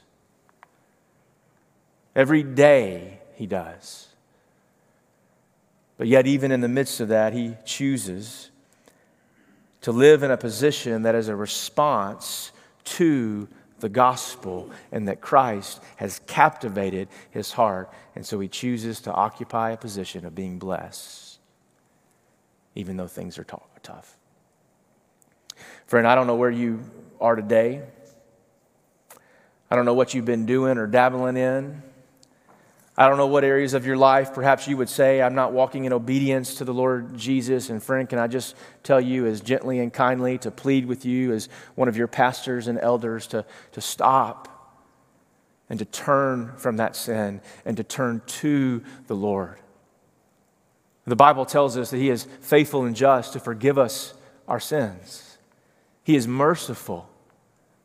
Every 2.15 2.41
day 2.41 3.19
he 3.36 3.45
does. 3.45 4.08
But 6.02 6.08
yet, 6.08 6.26
even 6.26 6.52
in 6.52 6.62
the 6.62 6.68
midst 6.68 7.00
of 7.00 7.10
that, 7.10 7.32
he 7.32 7.54
chooses 7.64 8.50
to 9.82 9.92
live 9.92 10.24
in 10.24 10.32
a 10.32 10.36
position 10.36 11.04
that 11.04 11.14
is 11.14 11.28
a 11.28 11.36
response 11.36 12.52
to 12.86 13.48
the 13.82 13.88
gospel 13.88 14.72
and 14.92 15.08
that 15.08 15.22
Christ 15.22 15.80
has 15.98 16.20
captivated 16.26 17.08
his 17.30 17.52
heart. 17.52 17.94
And 18.16 18.26
so 18.26 18.40
he 18.40 18.48
chooses 18.48 19.00
to 19.02 19.14
occupy 19.14 19.70
a 19.70 19.78
position 19.78 20.26
of 20.26 20.34
being 20.34 20.58
blessed, 20.58 21.38
even 22.74 22.98
though 22.98 23.06
things 23.06 23.38
are 23.38 23.46
tough. 23.84 24.18
Friend, 25.86 26.08
I 26.08 26.16
don't 26.16 26.26
know 26.26 26.34
where 26.34 26.50
you 26.50 26.80
are 27.20 27.36
today. 27.36 27.84
I 29.70 29.76
don't 29.76 29.86
know 29.86 29.94
what 29.94 30.16
you've 30.16 30.26
been 30.26 30.48
doing 30.48 30.80
or 30.80 30.88
dabbling 30.88 31.38
in. 31.38 31.84
I 32.97 33.08
don't 33.08 33.17
know 33.17 33.27
what 33.27 33.43
areas 33.43 33.73
of 33.73 33.86
your 33.86 33.97
life 33.97 34.34
perhaps 34.34 34.67
you 34.67 34.77
would 34.77 34.89
say, 34.89 35.21
I'm 35.21 35.36
not 35.36 35.54
walking 35.54 35.86
in 35.86 35.93
obedience 35.93 36.56
to 36.56 36.65
the 36.65 36.73
Lord 36.73 37.17
Jesus. 37.17 37.69
And 37.69 37.82
friend, 37.82 38.08
can 38.08 38.19
I 38.19 38.27
just 38.27 38.56
tell 38.84 38.99
you 38.99 39.25
as 39.25 39.41
gently 39.41 39.80
and 39.80 39.93
kindly 39.93 40.38
to 40.39 40.51
plead 40.51 40.86
with 40.86 41.06
you 41.06 41.32
as 41.32 41.47
one 41.75 41.88
of 41.88 41.95
your 41.95 42.08
pastors 42.08 42.67
and 42.67 42.77
elders 42.80 43.27
to, 43.27 43.45
to 43.71 43.82
stop 43.82 44.49
and 45.71 45.80
to 45.80 45.86
turn 45.86 46.51
from 46.58 46.75
that 46.77 46.97
sin 46.97 47.39
and 47.63 47.77
to 47.77 47.84
turn 47.84 48.21
to 48.25 48.84
the 49.08 49.15
Lord. 49.15 49.58
The 51.06 51.15
Bible 51.15 51.45
tells 51.45 51.77
us 51.77 51.91
that 51.91 51.97
He 51.97 52.10
is 52.10 52.27
faithful 52.41 52.84
and 52.84 52.93
just 52.93 53.32
to 53.34 53.39
forgive 53.39 53.77
us 53.77 54.13
our 54.49 54.60
sins. 54.60 55.38
He 56.04 56.17
is 56.17 56.27
merciful 56.27 57.10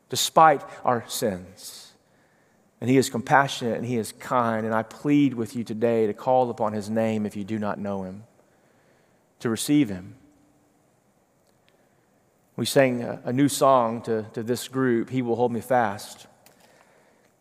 despite 0.09 0.63
our 0.83 1.05
sins. 1.07 1.86
And 2.79 2.89
He 2.89 2.97
is 2.97 3.09
compassionate 3.09 3.77
and 3.77 3.85
He 3.85 3.97
is 3.97 4.11
kind. 4.11 4.65
And 4.65 4.73
I 4.73 4.83
plead 4.83 5.33
with 5.33 5.55
you 5.55 5.63
today 5.63 6.07
to 6.07 6.13
call 6.13 6.49
upon 6.49 6.73
His 6.73 6.89
name 6.89 7.25
if 7.25 7.35
you 7.35 7.43
do 7.43 7.59
not 7.59 7.79
know 7.79 8.03
Him, 8.03 8.23
to 9.39 9.49
receive 9.49 9.89
Him. 9.89 10.15
We 12.55 12.65
sang 12.65 13.03
a, 13.03 13.31
new 13.31 13.49
song 13.49 14.01
to, 14.03 14.25
to 14.33 14.41
this 14.41 14.67
group, 14.67 15.11
He 15.11 15.21
Will 15.21 15.35
Hold 15.35 15.51
Me 15.51 15.61
Fast. 15.61 16.25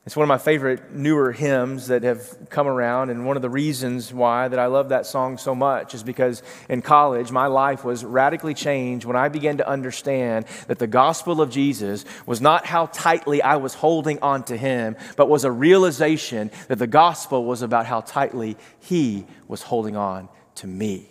It's 0.06 0.14
one 0.14 0.22
of 0.22 0.28
my 0.28 0.38
favorite 0.38 0.92
newer 0.92 1.32
hymns 1.32 1.88
that 1.88 2.04
have 2.04 2.48
come 2.48 2.68
around, 2.68 3.10
and 3.10 3.26
one 3.26 3.34
of 3.34 3.42
the 3.42 3.50
reasons 3.50 4.14
why 4.14 4.46
that 4.46 4.58
I 4.58 4.66
love 4.66 4.90
that 4.90 5.04
song 5.04 5.36
so 5.36 5.52
much 5.52 5.94
is 5.94 6.04
because 6.04 6.44
in 6.68 6.80
college 6.80 7.32
my 7.32 7.48
life 7.48 7.84
was 7.84 8.04
radically 8.04 8.54
changed 8.54 9.04
when 9.04 9.16
I 9.16 9.28
began 9.28 9.56
to 9.56 9.68
understand 9.68 10.46
that 10.68 10.78
the 10.78 10.86
gospel 10.86 11.40
of 11.40 11.50
Jesus 11.50 12.04
was 12.24 12.40
not 12.40 12.66
how 12.66 12.86
tightly 12.86 13.42
I 13.42 13.56
was 13.56 13.74
holding 13.74 14.20
on 14.20 14.44
to 14.44 14.56
him, 14.56 14.94
but 15.16 15.28
was 15.28 15.42
a 15.42 15.50
realization 15.50 16.52
that 16.68 16.78
the 16.78 16.86
gospel 16.86 17.44
was 17.44 17.62
about 17.62 17.84
how 17.84 18.00
tightly 18.00 18.56
he 18.78 19.26
was 19.48 19.62
holding 19.62 19.96
on 19.96 20.28
to 20.56 20.68
me. 20.68 21.08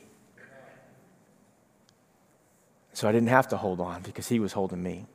So 2.94 3.10
I 3.10 3.12
didn't 3.12 3.28
have 3.28 3.50
to 3.50 3.58
hold 3.58 3.82
on 3.82 4.04
because 4.04 4.30
he 4.30 4.40
was 4.40 4.54
holding 4.54 4.82
me. 4.82 5.06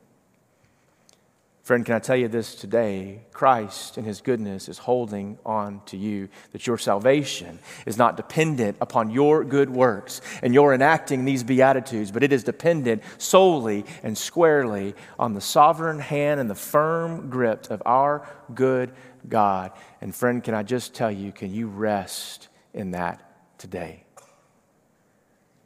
Friend, 1.63 1.85
can 1.85 1.93
I 1.93 1.99
tell 1.99 2.15
you 2.15 2.27
this 2.27 2.55
today? 2.55 3.21
Christ, 3.31 3.99
in 3.99 4.03
his 4.03 4.19
goodness, 4.19 4.67
is 4.67 4.79
holding 4.79 5.37
on 5.45 5.81
to 5.85 5.97
you. 5.97 6.27
That 6.53 6.65
your 6.65 6.79
salvation 6.79 7.59
is 7.85 7.97
not 7.97 8.17
dependent 8.17 8.77
upon 8.81 9.11
your 9.11 9.43
good 9.43 9.69
works 9.69 10.21
and 10.41 10.55
your 10.55 10.73
enacting 10.73 11.23
these 11.23 11.43
Beatitudes, 11.43 12.09
but 12.09 12.23
it 12.23 12.33
is 12.33 12.43
dependent 12.43 13.03
solely 13.19 13.85
and 14.01 14.17
squarely 14.17 14.95
on 15.19 15.33
the 15.33 15.41
sovereign 15.41 15.99
hand 15.99 16.39
and 16.39 16.49
the 16.49 16.55
firm 16.55 17.29
grip 17.29 17.69
of 17.69 17.83
our 17.85 18.27
good 18.55 18.91
God. 19.29 19.71
And 20.01 20.15
friend, 20.15 20.43
can 20.43 20.55
I 20.55 20.63
just 20.63 20.95
tell 20.95 21.11
you, 21.11 21.31
can 21.31 21.53
you 21.53 21.67
rest 21.67 22.47
in 22.73 22.91
that 22.91 23.59
today? 23.59 24.03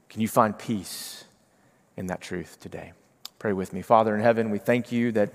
Can 0.10 0.20
you 0.20 0.28
find 0.28 0.60
peace 0.60 1.24
in 1.96 2.08
that 2.08 2.20
truth 2.20 2.60
today? 2.60 2.92
Pray 3.40 3.54
with 3.54 3.72
me. 3.72 3.82
Father 3.82 4.14
in 4.14 4.22
heaven, 4.22 4.50
we 4.50 4.60
thank 4.60 4.92
you 4.92 5.14
that. 5.14 5.32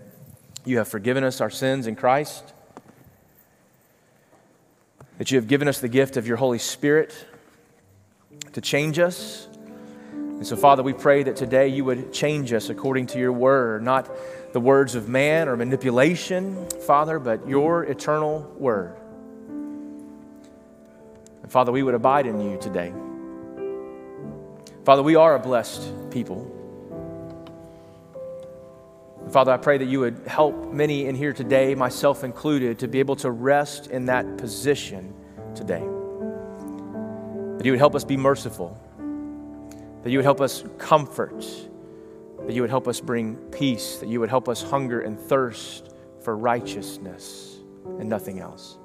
You 0.64 0.78
have 0.78 0.88
forgiven 0.88 1.24
us 1.24 1.40
our 1.40 1.50
sins 1.50 1.86
in 1.86 1.96
Christ. 1.96 2.52
That 5.18 5.30
you 5.30 5.36
have 5.36 5.48
given 5.48 5.68
us 5.68 5.80
the 5.80 5.88
gift 5.88 6.16
of 6.16 6.26
your 6.26 6.36
Holy 6.36 6.58
Spirit 6.58 7.14
to 8.52 8.60
change 8.60 8.98
us. 8.98 9.48
And 10.12 10.46
so, 10.46 10.56
Father, 10.56 10.82
we 10.82 10.92
pray 10.92 11.22
that 11.22 11.36
today 11.36 11.68
you 11.68 11.84
would 11.84 12.12
change 12.12 12.52
us 12.52 12.70
according 12.70 13.06
to 13.08 13.18
your 13.18 13.32
word, 13.32 13.82
not 13.82 14.10
the 14.52 14.60
words 14.60 14.94
of 14.94 15.08
man 15.08 15.48
or 15.48 15.56
manipulation, 15.56 16.66
Father, 16.86 17.18
but 17.18 17.46
your 17.46 17.84
eternal 17.84 18.40
word. 18.58 18.96
And 21.42 21.52
Father, 21.52 21.72
we 21.72 21.82
would 21.82 21.94
abide 21.94 22.26
in 22.26 22.40
you 22.40 22.58
today. 22.58 22.92
Father, 24.84 25.02
we 25.02 25.16
are 25.16 25.34
a 25.34 25.38
blessed 25.38 26.10
people. 26.10 26.59
Father, 29.32 29.52
I 29.52 29.58
pray 29.58 29.78
that 29.78 29.86
you 29.86 30.00
would 30.00 30.22
help 30.26 30.72
many 30.72 31.06
in 31.06 31.14
here 31.14 31.32
today, 31.32 31.76
myself 31.76 32.24
included, 32.24 32.80
to 32.80 32.88
be 32.88 32.98
able 32.98 33.14
to 33.16 33.30
rest 33.30 33.86
in 33.86 34.06
that 34.06 34.38
position 34.38 35.14
today. 35.54 35.84
That 37.56 37.64
you 37.64 37.70
would 37.70 37.78
help 37.78 37.94
us 37.94 38.02
be 38.02 38.16
merciful, 38.16 38.76
that 40.02 40.10
you 40.10 40.18
would 40.18 40.24
help 40.24 40.40
us 40.40 40.64
comfort, 40.78 41.44
that 42.40 42.52
you 42.52 42.60
would 42.62 42.70
help 42.70 42.88
us 42.88 43.00
bring 43.00 43.36
peace, 43.52 43.98
that 43.98 44.08
you 44.08 44.18
would 44.18 44.30
help 44.30 44.48
us 44.48 44.62
hunger 44.62 45.00
and 45.00 45.16
thirst 45.16 45.94
for 46.22 46.36
righteousness 46.36 47.58
and 48.00 48.08
nothing 48.08 48.40
else. 48.40 48.78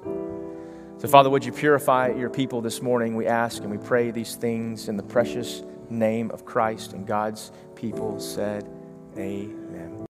So, 0.98 1.08
Father, 1.08 1.28
would 1.28 1.44
you 1.44 1.52
purify 1.52 2.12
your 2.12 2.30
people 2.30 2.60
this 2.60 2.80
morning? 2.80 3.16
We 3.16 3.26
ask 3.26 3.62
and 3.62 3.70
we 3.70 3.78
pray 3.78 4.12
these 4.12 4.36
things 4.36 4.88
in 4.88 4.96
the 4.96 5.02
precious 5.02 5.62
name 5.90 6.30
of 6.30 6.44
Christ 6.44 6.92
and 6.92 7.04
God's 7.04 7.50
people 7.74 8.20
said, 8.20 8.68
Amen. 9.18 9.95